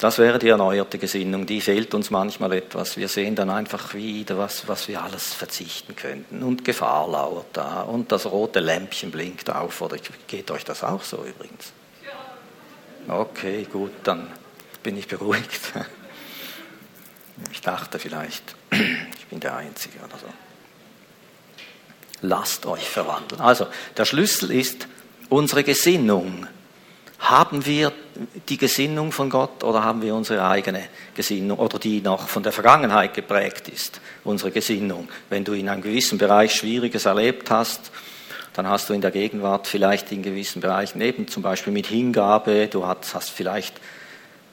[0.00, 2.96] Das wäre die erneuerte Gesinnung, die fehlt uns manchmal etwas.
[2.96, 6.42] Wir sehen dann einfach wieder, was, was wir alles verzichten könnten.
[6.42, 9.82] Und Gefahr lauert da und das rote Lämpchen blinkt auf.
[9.82, 11.74] Oder geht euch das auch so übrigens?
[13.08, 14.26] Okay, gut, dann
[14.82, 15.60] bin ich beruhigt.
[17.52, 20.26] Ich dachte vielleicht, ich bin der Einzige oder so.
[22.20, 23.40] Lasst euch verwandeln.
[23.40, 24.86] Also, der Schlüssel ist
[25.30, 26.46] unsere Gesinnung.
[27.20, 27.92] Haben wir
[28.48, 32.52] die Gesinnung von Gott oder haben wir unsere eigene Gesinnung oder die noch von der
[32.52, 35.08] Vergangenheit geprägt ist, unsere Gesinnung?
[35.28, 37.92] Wenn du in einem gewissen Bereich Schwieriges erlebt hast,
[38.54, 42.68] dann hast du in der Gegenwart vielleicht in gewissen Bereichen eben zum Beispiel mit Hingabe,
[42.68, 43.78] du hast, hast vielleicht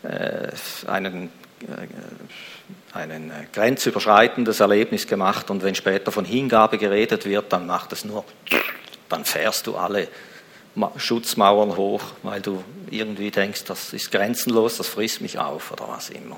[0.03, 0.49] äh,
[0.87, 1.29] einen,
[1.61, 8.05] äh, ein grenzüberschreitendes Erlebnis gemacht und wenn später von Hingabe geredet wird, dann macht es
[8.05, 8.25] nur,
[9.09, 10.09] dann fährst du alle
[10.97, 16.09] Schutzmauern hoch, weil du irgendwie denkst, das ist grenzenlos, das frisst mich auf oder was
[16.09, 16.37] immer.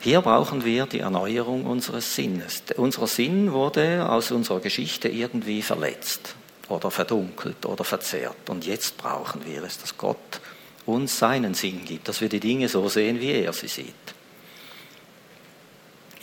[0.00, 2.62] Hier brauchen wir die Erneuerung unseres Sinnes.
[2.76, 6.34] Unser Sinn wurde aus unserer Geschichte irgendwie verletzt
[6.68, 8.48] oder verdunkelt oder verzerrt.
[8.48, 10.40] Und jetzt brauchen wir es, dass Gott
[10.84, 13.94] uns seinen Sinn gibt, dass wir die Dinge so sehen, wie er sie sieht.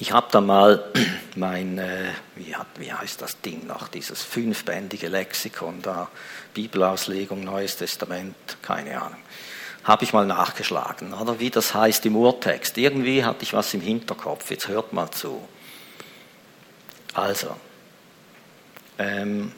[0.04, 0.84] Ich habe dann mal
[1.38, 6.10] mein, äh, wie, hat, wie heißt das Ding noch, dieses fünfbändige Lexikon da,
[6.54, 9.20] Bibelauslegung, Neues Testament, keine Ahnung,
[9.86, 12.78] habe ich mal nachgeschlagen, oder wie das heißt im Urtext.
[12.78, 15.48] Irgendwie hatte ich was im Hinterkopf, jetzt hört mal zu.
[17.13, 17.56] Also,
[18.98, 19.54] ähm,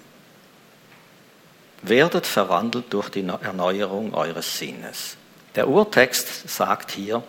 [1.81, 5.17] werdet verwandelt durch die Erneuerung eures Sinnes.
[5.55, 7.23] Der Urtext sagt hier,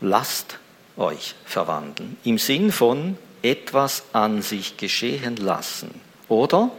[0.00, 0.58] lasst
[0.96, 6.00] euch verwandeln, im Sinn von etwas an sich geschehen lassen.
[6.28, 6.70] Oder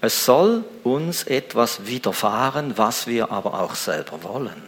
[0.00, 4.62] es soll uns etwas widerfahren, was wir aber auch selber wollen.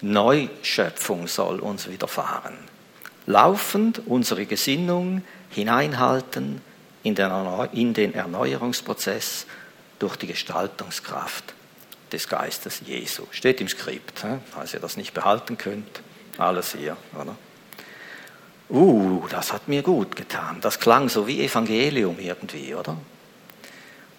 [0.00, 2.58] Neuschöpfung soll uns widerfahren.
[3.26, 6.60] Laufend unsere Gesinnung hineinhalten
[7.02, 9.46] in den Erneuerungsprozess
[9.98, 11.54] durch die Gestaltungskraft
[12.12, 13.22] des Geistes Jesu.
[13.30, 16.02] Steht im Skript, falls ihr das nicht behalten könnt.
[16.36, 17.36] Alles hier, oder?
[18.68, 20.58] Uh, das hat mir gut getan.
[20.60, 22.96] Das klang so wie Evangelium irgendwie, oder?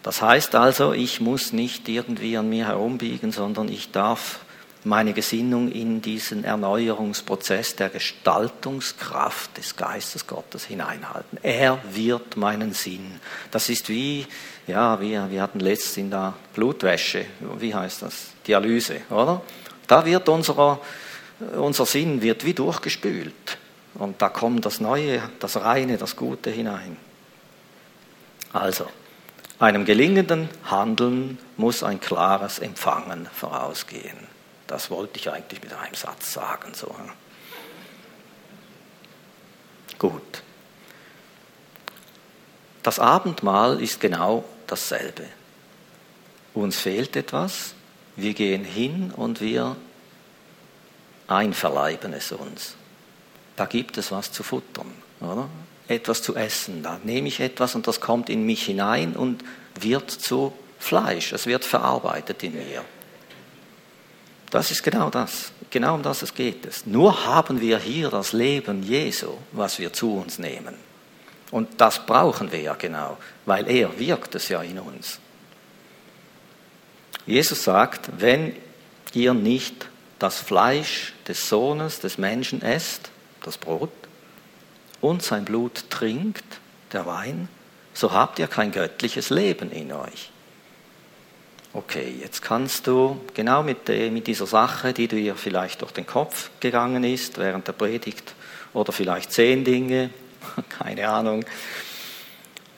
[0.04, 4.40] Das heißt also, ich muss nicht irgendwie an mir herumbiegen, sondern ich darf
[4.84, 11.40] meine Gesinnung in diesen Erneuerungsprozess der Gestaltungskraft des Geistes Gottes hineinhalten.
[11.42, 13.20] Er wird meinen Sinn.
[13.50, 14.28] Das ist wie,
[14.68, 17.26] ja, wir, wir hatten letztens in der Blutwäsche,
[17.58, 18.28] wie heißt das?
[18.46, 19.42] Dialyse, oder?
[19.88, 20.80] Da wird unser,
[21.58, 23.58] unser Sinn wird wie durchgespült.
[23.96, 26.98] Und da kommt das Neue, das Reine, das Gute hinein.
[28.52, 28.88] Also,
[29.58, 34.18] einem gelingenden Handeln muss ein klares Empfangen vorausgehen.
[34.68, 36.74] Das wollte ich eigentlich mit einem Satz sagen.
[36.74, 36.94] So.
[39.98, 40.44] Gut.
[42.84, 45.26] Das Abendmahl ist genau dasselbe.
[46.54, 47.74] Uns fehlt etwas,
[48.16, 49.76] wir gehen hin und wir
[51.28, 52.76] einverleiben es uns
[53.56, 54.92] da gibt es was zu futtern,
[55.22, 55.48] oder?
[55.88, 56.84] etwas zu essen.
[56.84, 59.44] Da nehme ich etwas und das kommt in mich hinein und
[59.80, 61.32] wird zu Fleisch.
[61.34, 62.84] Es wird verarbeitet in mir.
[64.50, 65.52] Das ist genau das.
[65.70, 66.86] Genau um das es geht es.
[66.86, 70.76] Nur haben wir hier das Leben Jesu, was wir zu uns nehmen.
[71.52, 75.20] Und das brauchen wir ja genau, weil er wirkt es ja in uns.
[77.26, 78.56] Jesus sagt, wenn
[79.14, 79.88] ihr nicht
[80.20, 83.10] das Fleisch des Sohnes des Menschen esst,
[83.46, 83.92] das Brot,
[85.02, 86.44] und sein Blut trinkt,
[86.92, 87.48] der Wein,
[87.94, 90.32] so habt ihr kein göttliches Leben in euch.
[91.74, 96.50] Okay, jetzt kannst du genau mit, mit dieser Sache, die dir vielleicht durch den Kopf
[96.60, 98.34] gegangen ist während der Predigt,
[98.74, 100.10] oder vielleicht zehn Dinge,
[100.70, 101.46] keine Ahnung,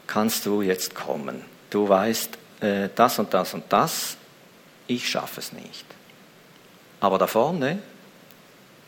[0.05, 1.43] kannst du jetzt kommen.
[1.70, 4.18] Du weißt, äh, das und das und das,
[4.88, 5.86] ich schaffe es nicht.
[6.99, 7.80] Aber da vorne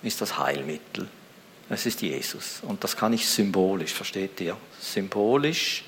[0.02, 1.08] ist das Heilmittel.
[1.70, 2.62] Es ist Jesus.
[2.64, 4.58] Und das kann ich symbolisch, versteht ihr?
[4.82, 5.84] Symbolisch,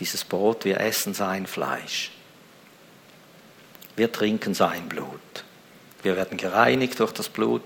[0.00, 2.10] dieses Brot, wir essen sein Fleisch.
[3.96, 5.20] Wir trinken sein Blut.
[6.02, 7.62] Wir werden gereinigt durch das Blut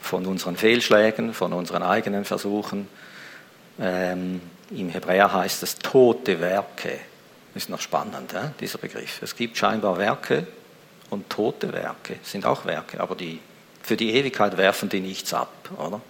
[0.00, 2.88] von unseren Fehlschlägen, von unseren eigenen Versuchen.
[3.80, 7.00] Ähm, Im Hebräer heißt es tote Werke.
[7.54, 9.22] Ist noch spannend, äh, dieser Begriff.
[9.22, 10.46] Es gibt scheinbar Werke
[11.10, 13.40] und tote Werke sind auch Werke, aber die,
[13.82, 16.00] für die Ewigkeit werfen die nichts ab, oder?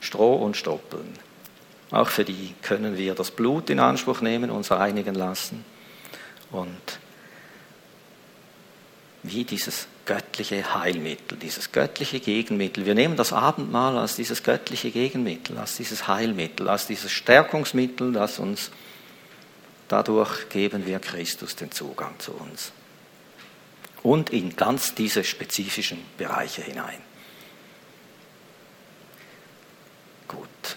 [0.00, 1.14] Stroh und Stoppeln.
[1.90, 5.64] Auch für die können wir das Blut in Anspruch nehmen, uns reinigen lassen
[6.50, 6.98] und
[9.22, 12.86] wie dieses göttliche Heilmittel, dieses göttliche Gegenmittel.
[12.86, 18.38] Wir nehmen das Abendmahl als dieses göttliche Gegenmittel, als dieses Heilmittel, als dieses Stärkungsmittel, das
[18.38, 18.70] uns
[19.88, 22.72] dadurch geben wir Christus den Zugang zu uns.
[24.02, 27.00] Und in ganz diese spezifischen Bereiche hinein.
[30.28, 30.76] Gut.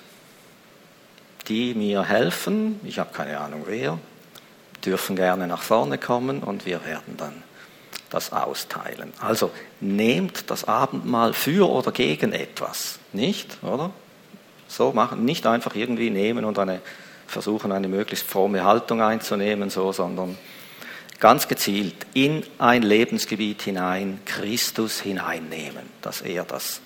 [1.47, 3.99] Die mir helfen, ich habe keine Ahnung wer,
[4.85, 7.43] dürfen gerne nach vorne kommen und wir werden dann
[8.09, 9.13] das austeilen.
[9.19, 13.91] Also nehmt das Abendmahl für oder gegen etwas, nicht, oder?
[14.67, 16.81] So machen, nicht einfach irgendwie nehmen und eine,
[17.27, 20.37] versuchen eine möglichst fromme Haltung einzunehmen, so, sondern
[21.19, 26.81] ganz gezielt in ein Lebensgebiet hinein Christus hineinnehmen, dass er das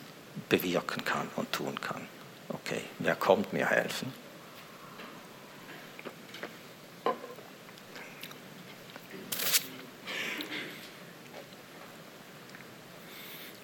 [0.49, 2.01] bewirken kann und tun kann.
[2.49, 4.13] Okay, wer kommt mir helfen?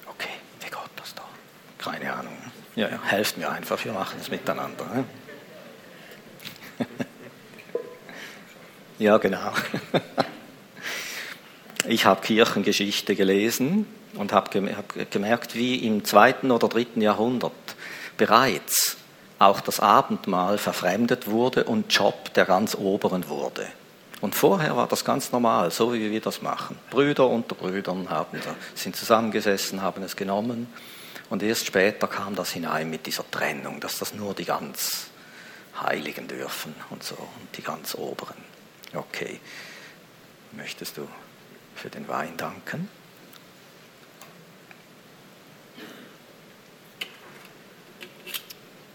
[0.07, 0.29] Okay,
[0.59, 1.23] wie geht das da?
[1.77, 2.37] Keine Ahnung.
[2.75, 5.05] Ja, ja, helft mir einfach, wir machen es miteinander.
[8.97, 9.51] Ja, genau.
[11.87, 14.49] ich habe Kirchengeschichte gelesen und habe
[15.09, 17.51] gemerkt, wie im zweiten oder dritten Jahrhundert
[18.21, 18.97] bereits
[19.39, 23.65] auch das Abendmahl verfremdet wurde und Job der ganz Oberen wurde.
[24.21, 26.77] Und vorher war das ganz normal, so wie wir das machen.
[26.91, 28.39] Brüder unter Brüdern haben,
[28.75, 30.71] sind zusammengesessen, haben es genommen.
[31.31, 35.07] Und erst später kam das hinein mit dieser Trennung, dass das nur die ganz
[35.81, 38.37] Heiligen dürfen und so, und die ganz Oberen.
[38.93, 39.39] Okay.
[40.51, 41.07] Möchtest du
[41.73, 42.87] für den Wein danken?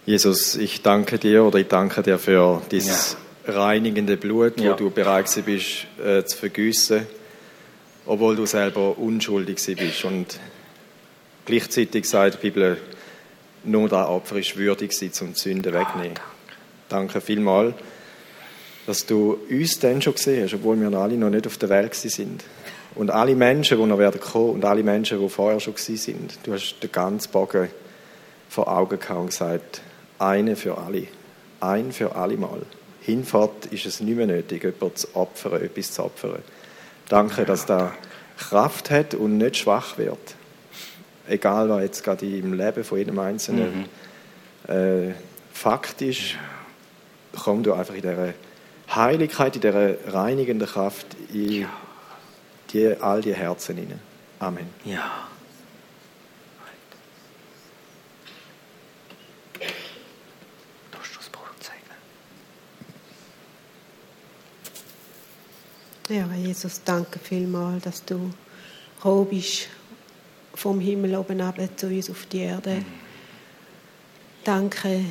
[0.07, 3.55] Jesus, ich danke dir oder ich danke dir für dieses ja.
[3.55, 4.75] reinigende Blut, wo ja.
[4.75, 7.09] du bereit bist äh, zu vergüssen,
[8.07, 10.05] obwohl du selber unschuldig bist.
[10.05, 10.39] Und
[11.45, 12.77] gleichzeitig sagt die Bibel,
[13.65, 16.17] nur der Opfer ist würdig, sie zum Sünden wegnehmen.
[16.19, 16.31] Ah,
[16.89, 17.15] danke.
[17.15, 17.75] danke vielmals,
[18.87, 21.95] dass du uns dann schon gesehen hast, obwohl wir alle noch nicht auf der Welt
[21.97, 22.45] sind.
[22.95, 26.53] Und alle Menschen, die noch werden kommen und alle Menschen, die vorher schon sind, du
[26.53, 27.71] hast den ganzen Bogen
[28.49, 29.83] vor Augen gehabt und gesagt,
[30.19, 31.07] eine für alle.
[31.61, 32.63] Ein für alle Mal.
[33.01, 36.43] Hinfahrt ist es nicht mehr nötig, jemanden zu opfern, etwas zu opfern.
[37.09, 37.93] Danke, dass da
[38.37, 40.35] Kraft hat und nicht schwach wird.
[41.29, 43.87] Egal, was jetzt gerade im Leben von jedem Einzelnen
[44.69, 44.73] mhm.
[44.73, 45.15] äh,
[45.53, 46.37] Fakt ist,
[47.37, 48.35] komm du einfach in dieser
[48.95, 51.67] Heiligkeit, in dieser reinigenden Kraft in
[52.73, 54.01] die, all die Herzen hinein.
[54.39, 54.69] Amen.
[54.85, 55.29] Ja.
[66.09, 68.31] Ja, Jesus, danke vielmals, dass du
[69.29, 69.67] bist
[70.55, 72.85] vom Himmel oben ab zu uns auf die Erde.
[74.45, 75.05] Danke,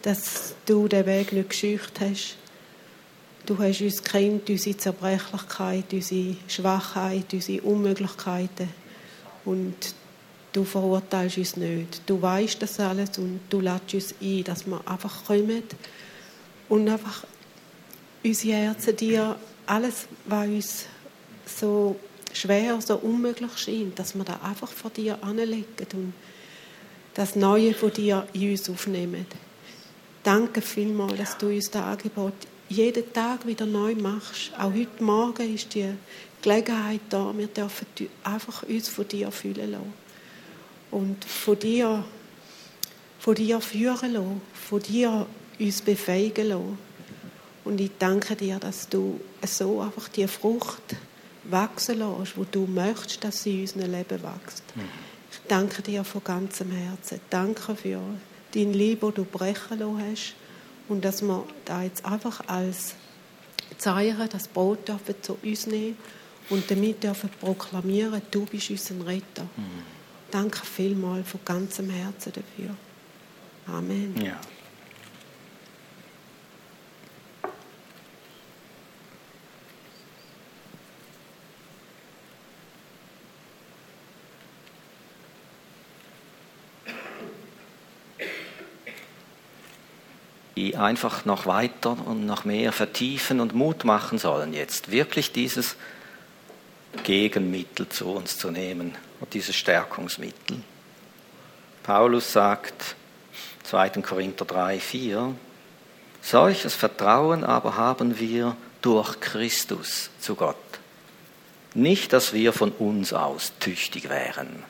[0.00, 2.38] dass du den Weg nicht gescheucht hast.
[3.44, 8.70] Du hast uns kennt, unsere Zerbrechlichkeit, unsere Schwachheit, unsere Unmöglichkeiten.
[9.44, 9.94] Und
[10.54, 12.00] du verurteilst uns nicht.
[12.06, 15.64] Du weißt das alles und du lädst uns ein, dass wir einfach kommen
[16.70, 17.24] und einfach
[18.24, 19.36] unsere Herzen dir
[19.70, 20.86] alles, was uns
[21.46, 21.96] so
[22.32, 26.12] schwer, so unmöglich scheint, dass wir da einfach vor dir anlegen und
[27.14, 29.26] das Neue von dir in uns aufnehmen.
[30.22, 32.34] Danke vielmals, dass du uns das Angebot
[32.68, 34.52] jeden Tag wieder neu machst.
[34.58, 35.94] Auch heute Morgen ist die
[36.42, 37.32] Gelegenheit da.
[37.36, 37.86] Wir dürfen
[38.22, 39.92] einfach uns von dir fühlen lassen.
[40.90, 42.04] Und von dir,
[43.18, 44.40] von dir führen lassen.
[44.52, 45.26] Von dir
[45.58, 46.89] uns befähigen lassen.
[47.64, 50.96] Und ich danke dir, dass du so einfach die Frucht
[51.44, 54.62] wachsen lässt, wo du möchtest, dass sie in unserem Leben wächst.
[54.74, 54.82] Mhm.
[55.32, 57.20] Ich danke dir von ganzem Herzen.
[57.28, 58.00] Danke für
[58.54, 60.34] dein Liebe, das du brechen lassen hast.
[60.88, 62.94] Und dass wir da jetzt einfach als
[63.78, 65.96] Zeichen das Brot dürfen zu uns nehmen
[66.48, 69.44] und damit dürfen proklamieren, du bist unser Retter.
[69.56, 69.82] Mhm.
[70.30, 72.74] Danke vielmals von ganzem Herzen dafür.
[73.66, 74.14] Amen.
[74.20, 74.40] Ja.
[90.60, 95.76] Die einfach noch weiter und noch mehr vertiefen und Mut machen sollen, jetzt wirklich dieses
[97.02, 100.60] Gegenmittel zu uns zu nehmen und dieses Stärkungsmittel.
[101.82, 102.94] Paulus sagt
[103.62, 103.88] 2.
[104.02, 105.34] Korinther 3, 4,
[106.20, 110.56] solches Vertrauen aber haben wir durch Christus zu Gott.
[111.72, 114.62] Nicht, dass wir von uns aus tüchtig wären,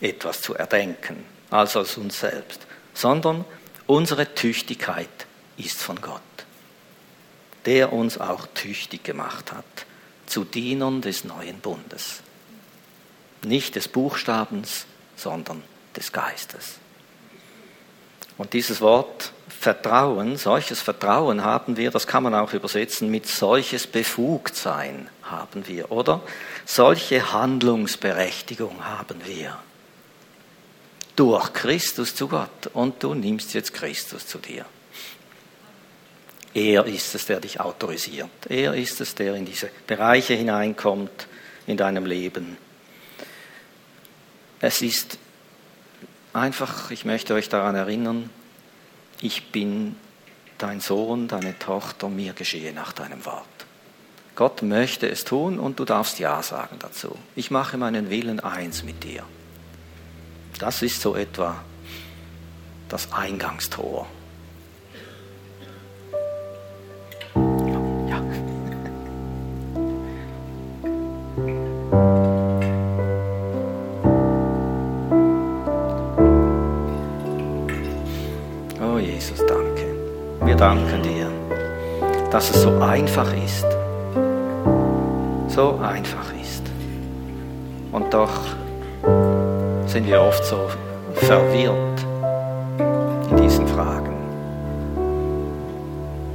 [0.00, 2.60] etwas zu erdenken, als aus uns selbst,
[2.92, 3.44] sondern
[3.86, 5.26] Unsere Tüchtigkeit
[5.58, 6.22] ist von Gott,
[7.66, 9.64] der uns auch tüchtig gemacht hat
[10.26, 12.22] zu Dienern des neuen Bundes.
[13.42, 15.62] Nicht des Buchstabens, sondern
[15.94, 16.76] des Geistes.
[18.38, 23.86] Und dieses Wort Vertrauen, solches Vertrauen haben wir, das kann man auch übersetzen mit solches
[23.86, 26.20] Befugtsein haben wir, oder?
[26.64, 29.56] Solche Handlungsberechtigung haben wir
[31.16, 34.64] durch Christus zu Gott und du nimmst jetzt Christus zu dir.
[36.54, 38.30] Er ist es, der dich autorisiert.
[38.48, 41.26] Er ist es, der in diese Bereiche hineinkommt
[41.66, 42.56] in deinem Leben.
[44.60, 45.18] Es ist
[46.32, 48.30] einfach, ich möchte euch daran erinnern,
[49.20, 49.96] ich bin
[50.58, 53.44] dein Sohn, deine Tochter, mir geschehe nach deinem Wort.
[54.36, 57.16] Gott möchte es tun und du darfst Ja sagen dazu.
[57.36, 59.24] Ich mache meinen Willen eins mit dir.
[60.58, 61.56] Das ist so etwa
[62.88, 64.06] das Eingangstor.
[67.34, 68.22] Ja.
[78.80, 79.96] Oh Jesus, danke.
[80.44, 81.32] Wir danken dir,
[82.30, 83.66] dass es so einfach ist.
[85.48, 86.62] So einfach ist.
[87.90, 88.53] Und doch
[89.94, 90.56] sind wir oft so
[91.14, 92.04] verwirrt
[93.30, 94.12] in diesen Fragen.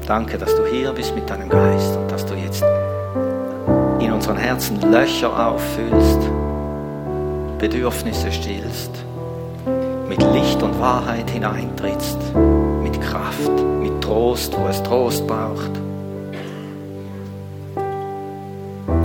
[0.07, 2.64] Danke, dass du hier bist mit deinem Geist und dass du jetzt
[3.99, 6.20] in unseren Herzen Löcher auffüllst,
[7.57, 8.91] Bedürfnisse stillst,
[10.07, 12.34] mit Licht und Wahrheit hineintrittst,
[12.82, 13.51] mit Kraft,
[13.82, 15.72] mit Trost, wo es Trost braucht.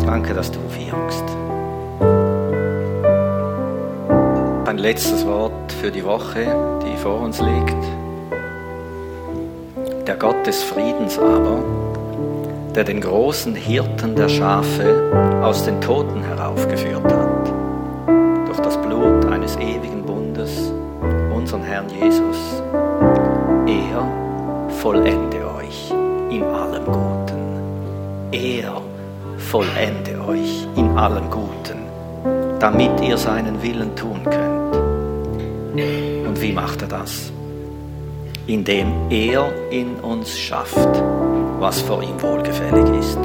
[0.06, 1.43] Danke, dass du wirkst.
[4.84, 6.44] Letztes Wort für die Woche,
[6.84, 7.84] die vor uns liegt.
[10.06, 11.64] Der Gott des Friedens aber,
[12.74, 17.50] der den großen Hirten der Schafe aus den Toten heraufgeführt hat,
[18.46, 20.70] durch das Blut eines ewigen Bundes,
[21.34, 22.62] unseren Herrn Jesus,
[23.66, 24.06] er
[24.82, 25.94] vollende euch
[26.28, 28.32] in allem Guten.
[28.32, 28.82] Er
[29.38, 34.63] vollende euch in allem Guten, damit ihr seinen Willen tun könnt
[35.74, 37.32] und wie macht er das?
[38.46, 41.02] Indem er in uns schafft,
[41.58, 43.18] was vor ihm wohlgefällig ist.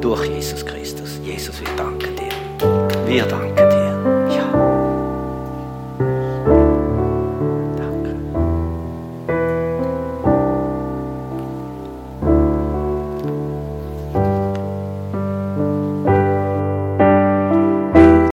[0.00, 1.20] Durch Jesus Christus.
[1.24, 3.06] Jesus, wir danken dir.
[3.06, 3.79] Wir danken dir.